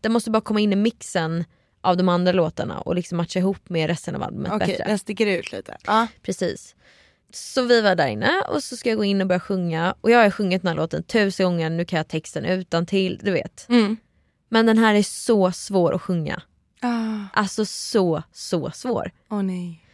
den 0.00 0.12
måste 0.12 0.30
bara 0.30 0.40
komma 0.40 0.60
in 0.60 0.72
i 0.72 0.76
mixen 0.76 1.44
av 1.80 1.96
de 1.96 2.08
andra 2.08 2.32
låtarna 2.32 2.80
och 2.80 2.94
liksom 2.94 3.16
matcha 3.16 3.38
ihop 3.38 3.68
med 3.68 3.86
resten 3.86 4.16
av 4.16 4.22
albumet 4.22 4.52
Okej, 4.52 4.66
bättre. 4.66 4.84
den 4.84 4.98
sticker 4.98 5.26
ut 5.26 5.52
lite. 5.52 5.76
Ja. 5.86 6.06
Precis. 6.22 6.74
Så 7.32 7.62
vi 7.62 7.80
var 7.80 7.94
där 7.94 8.08
inne 8.08 8.42
och 8.48 8.64
så 8.64 8.76
ska 8.76 8.88
jag 8.88 8.98
gå 8.98 9.04
in 9.04 9.20
och 9.20 9.26
börja 9.26 9.40
sjunga 9.40 9.94
och 10.00 10.10
jag 10.10 10.22
har 10.22 10.30
sjungit 10.30 10.62
den 10.62 10.68
här 10.68 10.74
låten 10.76 11.02
tusen 11.02 11.46
gånger, 11.46 11.70
nu 11.70 11.84
kan 11.84 11.96
jag 11.96 12.08
texten 12.08 12.44
utan 12.44 12.86
till, 12.86 13.20
du 13.22 13.30
vet. 13.30 13.66
Mm. 13.68 13.96
Men 14.48 14.66
den 14.66 14.78
här 14.78 14.94
är 14.94 15.02
så 15.02 15.52
svår 15.52 15.94
att 15.94 16.02
sjunga. 16.02 16.42
Ah. 16.80 17.16
Alltså 17.32 17.64
så, 17.64 18.22
så 18.32 18.70
svår. 18.70 19.10
Åh 19.30 19.42
nej. 19.42 19.84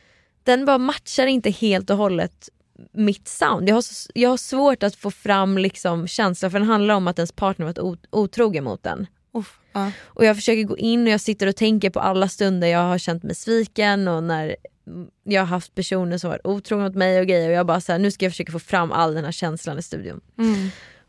Den 0.43 0.65
bara 0.65 0.79
matchar 0.79 1.27
inte 1.27 1.51
helt 1.51 1.91
och 1.91 1.97
hållet 1.97 2.49
mitt 2.93 3.29
sound. 3.29 3.69
Jag 3.69 3.75
har, 3.75 3.85
jag 4.15 4.31
har 4.31 4.37
svårt 4.37 4.83
att 4.83 4.95
få 4.97 5.11
fram 5.11 5.59
liksom 5.59 6.07
känslan 6.09 6.51
för 6.51 6.59
den 6.59 6.69
handlar 6.69 6.95
om 6.95 7.09
att 7.09 7.19
ens 7.19 7.33
partner 7.33 7.67
varit 7.67 7.79
ot- 7.79 8.07
otrogen 8.11 8.65
mot 8.65 8.83
den. 8.83 9.07
Uff. 9.39 9.59
Ja. 9.73 9.93
Och 10.05 10.25
jag 10.25 10.37
försöker 10.37 10.63
gå 10.63 10.79
in 10.79 11.03
och 11.03 11.13
jag 11.13 11.21
sitter 11.21 11.47
och 11.47 11.57
tänker 11.57 11.91
på 11.91 12.01
alla 12.01 12.29
stunder 12.29 12.69
jag 12.69 12.79
har 12.85 12.99
känt 12.99 13.23
mig 13.23 13.35
sviken 13.35 14.09
och 14.09 14.23
när 14.23 14.57
mm, 14.87 15.09
jag 15.25 15.43
har 15.43 15.47
haft 15.47 15.75
personer 15.75 16.19
som 16.19 16.31
varit 16.31 16.47
otrogna 16.47 16.85
mot 16.85 16.95
mig 16.95 17.21
och 17.21 17.27
grejer 17.27 17.49
och 17.49 17.55
jag 17.55 17.67
bara 17.67 17.81
så 17.81 17.93
här, 17.93 17.99
nu 17.99 18.11
ska 18.11 18.25
jag 18.25 18.33
försöka 18.33 18.53
få 18.53 18.59
fram 18.59 18.93
all 18.93 19.15
den 19.15 19.25
här 19.25 19.33
känslan 19.33 19.79
i 19.79 19.83
studion. 19.83 20.21
Mm. 20.39 20.69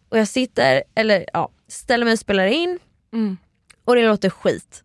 Och 0.09 0.17
jag 0.19 0.27
sitter, 0.27 0.83
eller 0.95 1.25
ja, 1.33 1.49
ställer 1.67 2.05
mig 2.05 2.13
och 2.13 2.19
spelar 2.19 2.45
in 2.47 2.79
Mm. 3.13 3.37
och 3.85 3.95
det 3.95 4.07
låter 4.07 4.29
skit. 4.29 4.83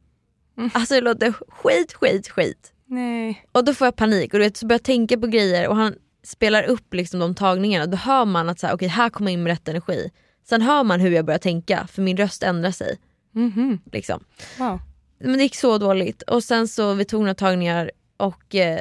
Alltså 0.73 0.95
det 0.95 1.01
låter 1.01 1.33
skit, 1.49 1.93
skit, 1.93 2.29
skit. 2.29 2.73
Nej. 2.87 3.47
Och 3.53 3.65
då 3.65 3.75
får 3.75 3.87
jag 3.87 3.97
panik 3.97 4.35
och 4.35 4.39
du 4.39 4.45
vet, 4.45 4.57
så 4.57 4.67
börjar 4.67 4.79
jag 4.79 4.85
tänka 4.85 5.19
på 5.19 5.27
grejer 5.27 5.69
och 5.69 5.77
han 5.77 5.95
spelar 6.25 6.63
upp 6.63 6.95
liksom 6.95 7.21
de 7.21 7.35
tagningarna. 7.35 7.87
Då 7.87 7.97
hör 7.97 8.25
man 8.25 8.49
att 8.49 8.61
så 8.61 8.67
här, 8.67 8.75
okej, 8.75 8.89
här 8.89 9.11
kommer 9.11 9.33
in 9.33 9.43
med 9.43 9.51
rätt 9.51 9.69
energi. 9.69 10.11
Sen 10.49 10.63
hör 10.63 10.85
man 10.85 11.01
hur 11.01 11.11
jag 11.11 11.25
börjar 11.25 11.39
tänka 11.39 11.87
för 11.87 12.03
min 12.03 12.17
röst 12.17 12.43
ändrar 12.43 12.71
sig. 12.71 12.99
Mhm. 13.33 13.81
Liksom. 13.93 14.25
Wow. 14.59 14.79
Men 15.19 15.33
det 15.33 15.43
gick 15.43 15.57
så 15.57 15.79
dåligt 15.79 16.23
och 16.23 16.45
sen 16.45 16.69
så 16.69 16.95
vi 16.95 17.05
tog 17.05 17.21
några 17.21 17.35
tagningar 17.35 17.91
och 18.17 18.55
eh, 18.55 18.81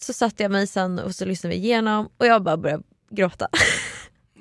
så 0.00 0.12
satte 0.12 0.42
jag 0.42 0.52
mig 0.52 0.66
sen 0.66 0.98
och 0.98 1.14
så 1.14 1.24
lyssnade 1.24 1.54
vi 1.54 1.60
igenom 1.60 2.08
och 2.16 2.26
jag 2.26 2.42
bara 2.42 2.56
började 2.56 2.82
gråta. 3.10 3.48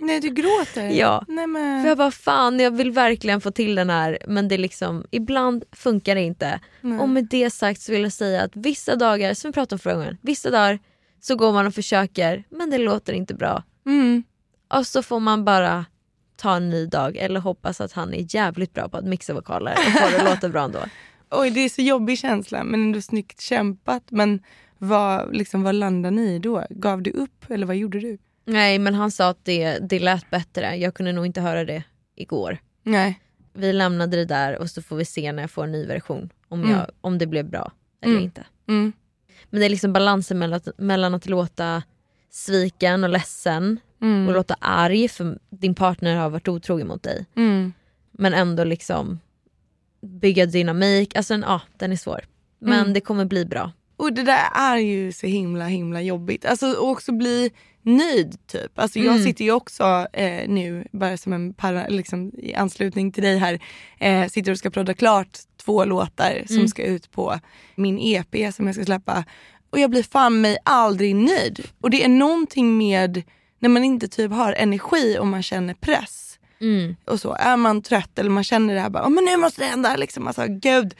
Nej 0.01 0.19
du 0.19 0.29
gråter? 0.29 0.89
Ja. 0.89 1.23
Nej 1.27 1.47
men. 1.47 1.83
För 1.83 1.89
jag 1.89 1.97
bara 1.97 2.11
fan 2.11 2.59
jag 2.59 2.71
vill 2.71 2.91
verkligen 2.91 3.41
få 3.41 3.51
till 3.51 3.75
den 3.75 3.89
här 3.89 4.17
men 4.27 4.47
det 4.47 4.57
liksom, 4.57 5.05
ibland 5.11 5.63
funkar 5.71 6.15
det 6.15 6.21
inte. 6.21 6.59
Nej. 6.81 6.99
Och 6.99 7.09
med 7.09 7.25
det 7.25 7.49
sagt 7.49 7.81
så 7.81 7.91
vill 7.91 8.01
jag 8.01 8.13
säga 8.13 8.41
att 8.43 8.51
vissa 8.55 8.95
dagar, 8.95 9.33
som 9.33 9.49
vi 9.51 9.53
pratade 9.53 9.75
om 9.75 9.79
förra 9.79 9.93
gången, 9.93 10.17
vissa 10.21 10.49
dagar 10.49 10.79
så 11.21 11.35
går 11.35 11.53
man 11.53 11.67
och 11.67 11.73
försöker 11.73 12.43
men 12.49 12.69
det 12.69 12.77
låter 12.77 13.13
inte 13.13 13.33
bra. 13.33 13.63
Mm. 13.85 14.23
Och 14.73 14.87
så 14.87 15.03
får 15.03 15.19
man 15.19 15.45
bara 15.45 15.85
ta 16.39 16.55
en 16.55 16.69
ny 16.69 16.85
dag 16.85 17.17
eller 17.17 17.39
hoppas 17.39 17.81
att 17.81 17.91
han 17.91 18.13
är 18.13 18.35
jävligt 18.35 18.73
bra 18.73 18.89
på 18.89 18.97
att 18.97 19.05
mixa 19.05 19.33
vokaler 19.33 19.71
och 19.71 19.93
få 20.01 20.09
det 20.09 20.17
att 20.17 20.29
låta 20.29 20.49
bra 20.49 20.63
ändå. 20.63 20.79
Oj 21.31 21.49
det 21.49 21.59
är 21.59 21.69
så 21.69 21.81
jobbig 21.81 22.19
känsla 22.19 22.63
men 22.63 22.81
ändå 22.81 23.01
snyggt 23.01 23.41
kämpat. 23.41 24.03
Men 24.09 24.43
vad, 24.77 25.35
liksom, 25.35 25.63
vad 25.63 25.75
landade 25.75 26.15
ni 26.15 26.35
i 26.35 26.39
då? 26.39 26.65
Gav 26.69 27.01
du 27.01 27.11
upp 27.11 27.45
eller 27.51 27.65
vad 27.67 27.75
gjorde 27.75 27.99
du? 27.99 28.17
Nej 28.45 28.79
men 28.79 28.95
han 28.95 29.11
sa 29.11 29.29
att 29.29 29.45
det, 29.45 29.79
det 29.89 29.99
lät 29.99 30.29
bättre, 30.29 30.75
jag 30.75 30.93
kunde 30.93 31.11
nog 31.11 31.25
inte 31.25 31.41
höra 31.41 31.65
det 31.65 31.83
igår. 32.15 32.57
Nej. 32.83 33.19
Vi 33.53 33.73
lämnade 33.73 34.17
det 34.17 34.25
där 34.25 34.57
och 34.57 34.69
så 34.69 34.81
får 34.81 34.95
vi 34.95 35.05
se 35.05 35.31
när 35.31 35.43
jag 35.43 35.51
får 35.51 35.63
en 35.63 35.71
ny 35.71 35.85
version 35.85 36.29
om, 36.47 36.59
Mm. 36.63 36.71
jag, 36.75 36.85
om 37.01 37.17
det 37.17 37.27
blev 37.27 37.45
bra 37.49 37.71
eller 38.01 38.13
Mm. 38.13 38.23
inte. 38.25 38.45
Mm. 38.67 38.93
Men 39.49 39.59
det 39.59 39.65
är 39.65 39.69
liksom 39.69 39.93
balansen 39.93 40.39
mellan, 40.39 40.57
att- 40.65 40.77
mellan 40.79 41.13
att 41.13 41.25
låta 41.25 41.83
sviken 42.29 43.03
och 43.03 43.09
ledsen 43.09 43.79
Mm. 44.01 44.27
och 44.27 44.33
låta 44.33 44.55
arg 44.59 45.07
för 45.07 45.39
din 45.49 45.75
partner 45.75 46.15
har 46.15 46.29
varit 46.29 46.47
otrogen 46.47 46.87
mot 46.87 47.03
dig. 47.03 47.25
Mm. 47.35 47.73
Men 48.11 48.33
ändå 48.33 48.63
liksom 48.63 49.19
bygga 50.01 50.45
dynamik, 50.45 51.15
alltså 51.15 51.33
en, 51.33 51.41
ja, 51.47 51.61
den 51.77 51.91
är 51.91 51.95
svår. 51.95 52.19
Men 52.59 52.79
Mm. 52.79 52.93
det 52.93 53.01
kommer 53.01 53.25
bli 53.25 53.45
bra. 53.45 53.71
Och 53.97 54.13
det 54.13 54.23
där 54.23 54.49
är 54.55 54.77
ju 54.77 55.11
så 55.11 55.27
himla 55.27 55.65
himla 55.65 56.01
jobbigt. 56.01 56.45
Alltså 56.45 56.67
och 56.71 56.89
också 56.89 57.11
bli 57.11 57.51
nöjd 57.81 58.47
typ. 58.47 58.79
Alltså 58.79 58.99
jag 58.99 59.13
Mm. 59.13 59.23
sitter 59.23 59.45
ju 59.45 59.51
också 59.51 60.07
eh, 60.13 60.49
nu, 60.49 60.87
bara 60.91 61.17
som 61.17 61.33
en 61.33 61.53
para, 61.53 61.87
liksom, 61.87 62.31
i 62.37 62.53
anslutning 62.55 63.11
till 63.11 63.23
dig 63.23 63.37
här, 63.37 63.59
eh, 63.99 64.27
sitter 64.27 64.51
och 64.51 64.57
ska 64.57 64.69
prodda 64.69 64.93
klart 64.93 65.37
två 65.57 65.85
låtar 65.85 66.43
som 66.47 66.55
Mm. 66.55 66.67
ska 66.67 66.83
ut 66.83 67.11
på 67.11 67.39
min 67.75 67.99
EP 67.99 68.51
som 68.53 68.65
jag 68.65 68.75
ska 68.75 68.85
släppa. 68.85 69.23
Och 69.69 69.79
jag 69.79 69.89
blir 69.89 70.03
fan 70.03 70.41
mig 70.41 70.57
aldrig 70.65 71.15
nöjd. 71.15 71.67
Och 71.81 71.89
det 71.89 72.03
är 72.03 72.09
någonting 72.09 72.77
med 72.77 73.23
när 73.59 73.69
man 73.69 73.83
inte 73.83 74.07
typ 74.07 74.31
har 74.31 74.53
energi 74.53 75.17
och 75.19 75.27
man 75.27 75.43
känner 75.43 75.73
press. 75.73 76.39
Mm. 76.61 76.95
Och 77.05 77.19
så 77.19 77.33
är 77.33 77.57
man 77.57 77.81
trött 77.81 78.19
eller 78.19 78.29
man 78.29 78.43
känner 78.43 78.73
det 78.73 78.79
här 78.79 78.89
bara, 78.89 79.03
"Åh, 79.03 79.09
men 79.09 79.25
nu 79.25 79.37
måste 79.37 79.61
det 79.61 79.65
hända 79.67 79.95
liksom. 79.95 80.27
Alltså 80.27 80.45
gud. 80.47 80.93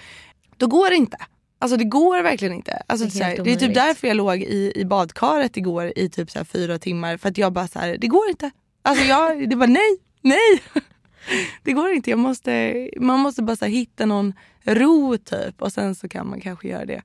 Då 0.57 0.67
går 0.67 0.89
det 0.89 0.95
inte. 0.95 1.17
Alltså 1.59 1.77
det 1.77 1.83
går 1.83 2.21
verkligen 2.23 2.53
inte. 2.53 2.81
Alltså, 2.87 3.05
Det 3.05 3.15
är 3.15 3.19
det, 3.19 3.23
är 3.23 3.27
helt 3.27 3.37
så 3.37 3.43
här, 3.43 3.45
det 3.57 3.63
är 3.63 3.67
typ 3.67 3.75
därför 3.75 4.07
jag 4.07 4.17
låg 4.17 4.41
i, 4.41 4.71
i 4.75 4.85
badkaret 4.85 5.57
igår 5.57 5.93
i 5.95 6.09
typ 6.09 6.31
så 6.31 6.39
här 6.39 6.45
fyra 6.45 6.79
timmar. 6.79 7.17
För 7.17 7.29
att 7.29 7.37
jag 7.37 7.53
bara 7.53 7.67
så 7.67 7.79
här, 7.79 7.97
det 7.97 8.07
går 8.07 8.29
inte. 8.29 8.51
Alltså 8.81 9.05
jag, 9.05 9.49
det 9.49 9.55
var 9.55 9.67
nej. 9.67 9.97
Nej, 10.21 10.61
det 11.63 11.71
går 11.73 11.91
inte. 11.91 12.09
Jag 12.09 12.19
måste, 12.19 12.89
man 12.97 13.19
måste 13.19 13.41
bara 13.43 13.55
så 13.55 13.65
här, 13.65 13.71
hitta 13.71 14.05
någon 14.05 14.33
ro 14.63 15.17
typ 15.17 15.61
och 15.61 15.71
sen 15.73 15.95
så 15.95 16.07
kan 16.09 16.29
man 16.29 16.41
kanske 16.41 16.67
göra 16.67 16.85
det. 16.85 17.01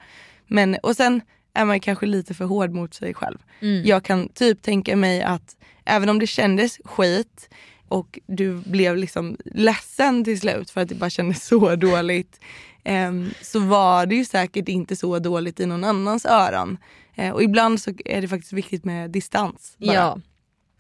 Men, 0.47 0.77
och 0.83 0.97
sen 0.97 1.21
är 1.55 1.65
man 1.65 1.81
kanske 1.81 2.07
lite 2.07 2.35
för 2.35 2.45
hård 2.45 2.71
mot 2.73 2.95
sig 2.95 3.15
själv. 3.15 3.39
Mm. 3.61 3.85
Jag 3.87 4.05
kan 4.05 4.29
typ 4.29 4.63
tänka 4.63 4.97
mig 4.97 5.23
att 5.23 5.57
även 5.85 6.09
om 6.09 6.19
det 6.19 6.27
kändes 6.27 6.79
skit 6.85 7.49
och 7.89 8.19
du 8.27 8.55
blev 8.67 8.97
liksom 8.97 9.37
ledsen 9.45 10.25
till 10.25 10.41
slut 10.41 10.71
för 10.71 10.81
att 10.81 10.89
det 10.89 10.95
bara 10.95 11.11
kändes 11.11 11.47
så 11.47 11.77
dåligt. 11.77 12.41
em, 12.85 13.31
så 13.43 13.59
var 13.61 14.07
det 14.07 14.15
ju 14.15 14.25
säkert 14.25 14.69
inte 14.69 14.97
så 14.97 15.19
dåligt 15.19 15.61
i 15.61 15.67
någon 15.67 15.85
annans 15.85 16.27
öron. 16.27 16.79
Eh, 17.15 17.31
och 17.31 17.43
ibland 17.43 17.81
så 17.81 17.91
är 18.05 18.21
det 18.23 18.29
faktiskt 18.29 18.53
viktigt 18.53 18.85
med 18.85 19.11
distans. 19.11 19.77
bara. 19.79 19.95
Ja. 19.95 20.19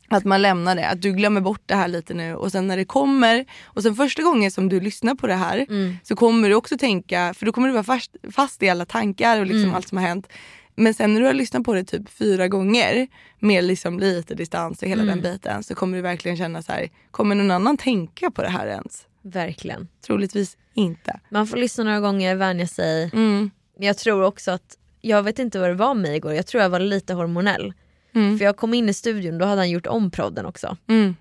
Att 0.08 0.24
man 0.24 0.42
lämnar 0.42 0.76
det, 0.76 0.88
att 0.88 1.02
du 1.02 1.12
glömmer 1.12 1.40
bort 1.40 1.62
det 1.66 1.74
här 1.74 1.88
lite 1.88 2.14
nu 2.14 2.34
och 2.34 2.52
sen 2.52 2.66
när 2.66 2.76
det 2.76 2.84
kommer 2.84 3.44
och 3.64 3.82
sen 3.82 3.94
första 3.94 4.22
gången 4.22 4.50
som 4.50 4.68
du 4.68 4.80
lyssnar 4.80 5.14
på 5.14 5.26
det 5.26 5.34
här 5.34 5.66
Mm. 5.68 5.96
så 6.02 6.16
kommer 6.16 6.48
du 6.48 6.54
också 6.54 6.78
tänka, 6.78 7.34
för 7.34 7.46
då 7.46 7.52
kommer 7.52 7.68
du 7.68 7.72
vara 7.74 7.84
fast, 7.84 8.16
fast 8.32 8.62
i 8.62 8.68
alla 8.68 8.84
tankar 8.84 9.40
och 9.40 9.46
liksom 9.46 9.62
Mm. 9.64 9.74
allt 9.74 9.88
som 9.88 9.98
har 9.98 10.06
hänt. 10.06 10.28
Men 10.76 10.94
sen 10.94 11.14
när 11.14 11.20
du 11.20 11.26
har 11.26 11.34
lyssnat 11.34 11.64
på 11.64 11.74
det 11.74 11.84
typ 11.84 12.08
fyra 12.08 12.48
gånger 12.48 13.06
med 13.38 13.64
liksom 13.64 13.98
lite 13.98 14.34
distans 14.34 14.82
och 14.82 14.88
hela 14.88 15.02
Mm. 15.02 15.20
den 15.20 15.32
biten 15.32 15.62
så 15.62 15.74
kommer 15.74 15.96
du 15.96 16.02
verkligen 16.02 16.36
känna 16.36 16.62
så 16.62 16.72
här, 16.72 16.88
kommer 17.10 17.34
någon 17.34 17.50
annan 17.50 17.76
tänka 17.76 18.30
på 18.30 18.42
det 18.42 18.48
här 18.48 18.66
ens? 18.66 19.06
Verkligen. 19.22 19.88
Troligtvis 20.06 20.56
inte. 20.74 21.20
Man 21.28 21.46
får 21.46 21.56
lyssna 21.56 21.84
några 21.84 22.00
gånger, 22.00 22.34
vänja 22.36 22.66
sig. 22.66 23.10
Mm. 23.12 23.50
Jag 23.78 23.98
tror 23.98 24.22
också 24.22 24.50
att, 24.50 24.78
jag 25.00 25.22
vet 25.22 25.38
inte 25.38 25.58
vad 25.58 25.68
det 25.70 25.74
var 25.74 25.94
med 25.94 26.16
igår, 26.16 26.32
jag 26.34 26.46
tror 26.46 26.62
jag 26.62 26.70
var 26.70 26.80
lite 26.80 27.14
hormonell. 27.14 27.72
Mm. 28.14 28.38
För 28.38 28.44
jag 28.44 28.56
kom 28.56 28.74
in 28.74 28.88
i 28.88 28.94
studion, 28.94 29.38
då 29.38 29.44
hade 29.46 29.60
han 29.60 29.70
gjort 29.70 29.86
om 29.86 30.10
prodden 30.10 30.46
också. 30.46 30.76
Mm. 30.88 31.16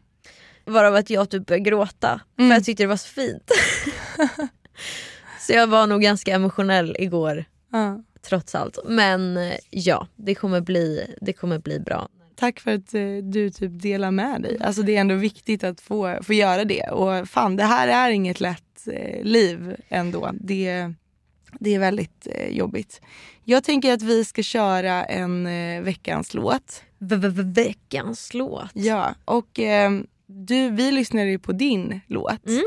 Varav 0.65 0.95
att 0.95 1.09
jag 1.09 1.29
typ 1.29 1.45
började 1.45 1.69
gråta 1.69 2.21
Mm. 2.39 2.49
för 2.49 2.55
jag 2.55 2.63
tyckte 2.65 2.83
det 2.83 2.87
var 2.87 2.97
så 2.97 3.07
fint. 3.09 3.51
så 5.39 5.53
jag 5.53 5.67
var 5.67 5.87
nog 5.87 6.01
ganska 6.01 6.35
emotionell 6.35 6.95
igår 6.99 7.45
Ja. 7.71 8.03
Trots 8.25 8.55
allt. 8.55 8.77
Men 8.85 9.37
eh, 9.37 9.53
ja, 9.69 10.07
det 10.15 10.35
kommer 10.35 10.61
bli, 10.61 11.15
det 11.21 11.33
kommer 11.33 11.59
bli 11.59 11.79
bra. 11.79 12.07
Tack 12.35 12.59
för 12.59 12.71
att 12.73 12.93
eh, 12.93 13.01
du 13.23 13.49
typ 13.49 13.81
delar 13.81 14.11
med 14.11 14.41
dig. 14.41 14.57
Alltså 14.61 14.81
det 14.81 14.95
är 14.95 15.01
ändå 15.01 15.15
viktigt 15.15 15.63
att 15.63 15.81
få, 15.81 16.17
få 16.23 16.33
göra 16.33 16.65
det. 16.65 16.83
Och 16.87 17.29
fan, 17.29 17.55
det 17.55 17.63
här 17.63 17.87
är 17.87 18.11
inget 18.11 18.41
lätt 18.41 18.87
eh, 18.87 19.23
liv 19.23 19.75
ändå. 19.89 20.31
Det, 20.33 20.93
det 21.59 21.75
är 21.75 21.79
väldigt 21.79 22.27
jobbigt. 22.49 23.01
Jag 23.43 23.63
tänker 23.63 23.93
att 23.93 24.01
vi 24.01 24.25
ska 24.25 24.43
köra 24.43 25.03
en 25.03 25.43
veckans 25.83 26.33
låt. 26.33 26.83
V- 26.99 27.15
v- 27.15 27.27
v- 27.29 27.43
Veckans 27.63 28.33
låt. 28.33 28.69
Ja, 28.73 29.15
och 29.25 29.59
eh, 29.59 29.91
du, 30.25 30.69
vi 30.69 30.91
lyssnade 30.91 31.29
ju 31.29 31.39
på 31.39 31.51
din 31.51 32.01
låt 32.07 32.47
Mm. 32.47 32.63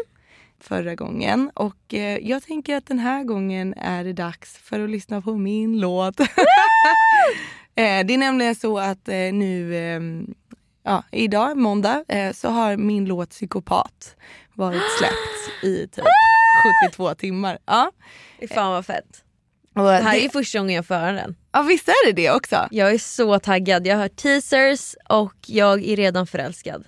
Förra 0.68 0.94
gången. 0.94 1.50
Och 1.54 1.94
eh, 1.94 2.18
jag 2.18 2.42
tänker 2.42 2.76
att 2.76 2.86
den 2.86 2.98
här 2.98 3.24
gången 3.24 3.74
är 3.74 4.04
det 4.04 4.12
dags 4.12 4.56
för 4.58 4.80
att 4.80 4.90
lyssna 4.90 5.22
på 5.22 5.36
min 5.36 5.80
låt. 5.80 6.20
eh, 6.20 6.26
det 7.74 8.14
är 8.14 8.18
nämligen 8.18 8.54
så 8.54 8.78
att 8.78 9.08
eh, 9.08 9.14
nu, 9.14 9.74
eh, 9.74 10.00
ja, 10.82 11.04
idag, 11.12 11.56
måndag, 11.56 12.04
så 12.34 12.48
har 12.48 12.76
min 12.76 13.04
låt 13.04 13.30
Psykopat 13.30 14.16
varit 14.54 14.82
släppt 14.98 15.64
i 15.64 15.88
typ 15.88 16.04
72 16.90 17.14
timmar. 17.14 17.58
Ja. 17.66 17.90
Fan 18.54 18.72
vad 18.72 18.86
fett. 18.86 19.22
Och 19.74 19.82
Det 19.84 19.90
här 19.90 20.14
är 20.14 20.18
det, 20.18 20.18
ju 20.18 20.30
första 20.30 20.58
gången 20.58 20.74
jag 20.74 20.86
får 20.86 20.94
höra 20.94 21.12
den. 21.12 21.36
ja, 21.52 21.62
visst 21.62 21.88
är 21.88 22.06
det 22.06 22.12
det 22.12 22.30
också? 22.30 22.68
Jag 22.70 22.94
är 22.94 22.98
så 22.98 23.38
taggad, 23.38 23.86
jag 23.86 23.96
har 23.96 24.02
hört 24.02 24.16
teasers 24.16 24.94
och 25.08 25.34
jag 25.46 25.84
är 25.84 25.96
redan 25.96 26.26
förälskad. 26.26 26.84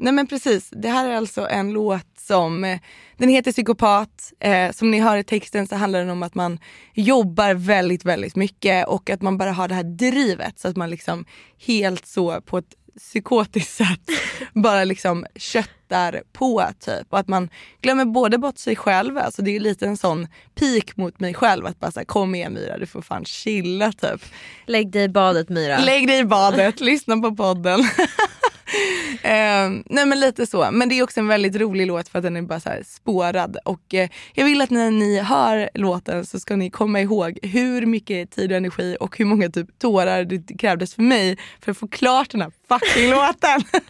Nej 0.00 0.12
men 0.12 0.26
precis, 0.26 0.70
det 0.72 0.88
här 0.88 1.08
är 1.08 1.16
alltså 1.16 1.48
en 1.48 1.72
låt 1.72 2.06
som, 2.18 2.64
eh, 2.64 2.78
den 3.16 3.28
heter 3.28 3.52
Psykopat. 3.52 4.32
Eh, 4.40 4.72
som 4.72 4.90
ni 4.90 5.00
hör 5.00 5.16
i 5.16 5.24
texten 5.24 5.66
så 5.66 5.76
handlar 5.76 5.98
den 5.98 6.10
om 6.10 6.22
att 6.22 6.34
man 6.34 6.58
jobbar 6.94 7.54
väldigt, 7.54 8.04
väldigt 8.04 8.36
mycket 8.36 8.88
och 8.88 9.10
att 9.10 9.22
man 9.22 9.38
bara 9.38 9.52
har 9.52 9.68
det 9.68 9.74
här 9.74 9.82
drivet 9.82 10.58
så 10.58 10.68
att 10.68 10.76
man 10.76 10.90
liksom 10.90 11.24
helt 11.66 12.06
så 12.06 12.40
på 12.40 12.58
ett 12.58 12.74
psykotiskt 12.98 13.76
sätt 13.76 14.00
bara 14.54 14.84
liksom 14.84 15.26
köttar 15.36 16.22
på 16.32 16.64
typ. 16.80 17.12
Och 17.12 17.18
att 17.18 17.28
man 17.28 17.50
glömmer 17.80 18.04
både 18.04 18.38
bort 18.38 18.58
sig 18.58 18.76
själv, 18.76 19.18
alltså 19.18 19.42
det 19.42 19.56
är 19.56 19.60
lite 19.60 19.86
en 19.86 19.96
sån 19.96 20.28
pik 20.54 20.96
mot 20.96 21.20
mig 21.20 21.34
själv 21.34 21.66
att 21.66 21.80
bara 21.80 21.90
så 21.90 22.00
här, 22.00 22.04
kom 22.04 22.34
igen 22.34 22.52
Myra 22.52 22.78
du 22.78 22.86
får 22.86 23.02
fan 23.02 23.24
chilla 23.24 23.92
typ. 23.92 24.24
Lägg 24.66 24.90
dig 24.90 25.04
i 25.04 25.08
badet 25.08 25.48
Myra. 25.48 25.78
Lägg 25.78 26.06
dig 26.06 26.18
i 26.18 26.24
badet, 26.24 26.80
lyssna 26.90 27.16
på 27.16 27.36
podden. 27.36 27.80
Eh, 29.22 29.70
nej 29.86 30.06
men 30.06 30.20
lite 30.20 30.46
så. 30.46 30.68
Men 30.72 30.88
det 30.88 30.98
är 30.98 31.02
också 31.02 31.20
en 31.20 31.26
väldigt 31.28 31.56
rolig 31.56 31.86
låt 31.86 32.08
för 32.08 32.18
att 32.18 32.22
den 32.22 32.36
är 32.36 32.42
bara 32.42 32.60
så 32.60 32.70
spårad. 32.86 33.56
Och 33.64 33.94
eh, 33.94 34.08
jag 34.34 34.44
vill 34.44 34.60
att 34.60 34.70
när 34.70 34.90
ni 34.90 35.18
hör 35.18 35.70
låten 35.74 36.26
så 36.26 36.40
ska 36.40 36.56
ni 36.56 36.70
komma 36.70 37.00
ihåg 37.00 37.38
hur 37.42 37.86
mycket 37.86 38.30
tid 38.30 38.50
och 38.52 38.56
energi 38.56 38.96
och 39.00 39.18
hur 39.18 39.24
många 39.24 39.48
typ 39.50 39.78
tårar 39.78 40.24
det 40.24 40.58
krävdes 40.58 40.94
för 40.94 41.02
mig 41.02 41.38
för 41.60 41.70
att 41.70 41.78
få 41.78 41.88
klart 41.88 42.30
den 42.30 42.40
här 42.42 42.52
fucking 42.68 43.10
låten. 43.10 43.82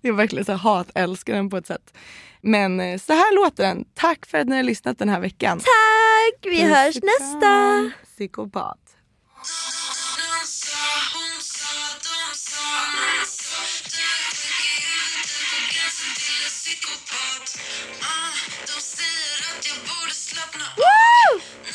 det 0.00 0.08
är 0.08 0.12
verkligen 0.12 0.44
så 0.44 0.52
hat-älskar 0.52 1.34
den 1.34 1.50
på 1.50 1.56
ett 1.56 1.66
sätt. 1.66 1.94
Men 2.40 2.80
eh, 2.80 2.98
så 2.98 3.12
här 3.12 3.34
låter 3.44 3.62
den. 3.64 3.84
Tack 3.94 4.26
för 4.26 4.38
att 4.38 4.48
ni 4.48 4.56
har 4.56 4.62
lyssnat 4.62 4.98
den 4.98 5.08
här 5.08 5.20
veckan. 5.20 5.58
Tack, 5.58 6.52
vi 6.52 6.62
hörs 6.62 6.94
Puss 6.94 7.00
kram. 7.00 7.30
nästa. 7.32 7.90
Psykopat. 8.04 8.78
Woo! 16.68 17.56
Ah, 18.02 18.34
de 18.66 18.80
säger 18.80 19.38
att 19.50 19.66
jag 19.66 19.76
borde 19.88 20.14
slappna 20.14 20.64
av. 20.64 21.67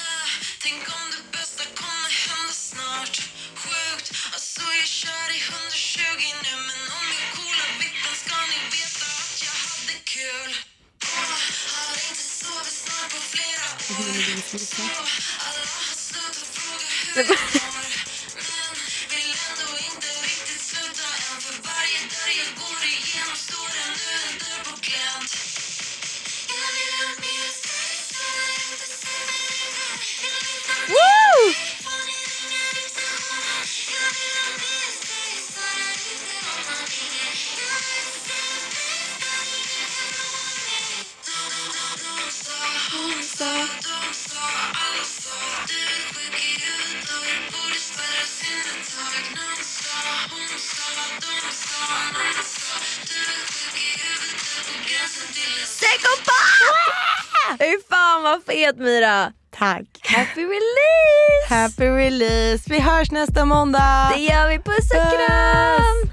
Fy 57.63 57.77
fan 57.89 58.23
vad 58.23 58.43
fet 58.45 58.77
Myra. 58.77 59.31
Tack. 59.59 59.85
Happy 60.03 60.41
release! 60.41 61.49
Happy 61.49 61.85
release. 61.85 62.63
Vi 62.69 62.79
hörs 62.79 63.11
nästa 63.11 63.45
måndag. 63.45 64.11
Det 64.15 64.21
gör 64.21 64.49
vi, 64.49 64.57
puss 64.57 64.91
och 64.91 65.11
kram! 65.13 66.12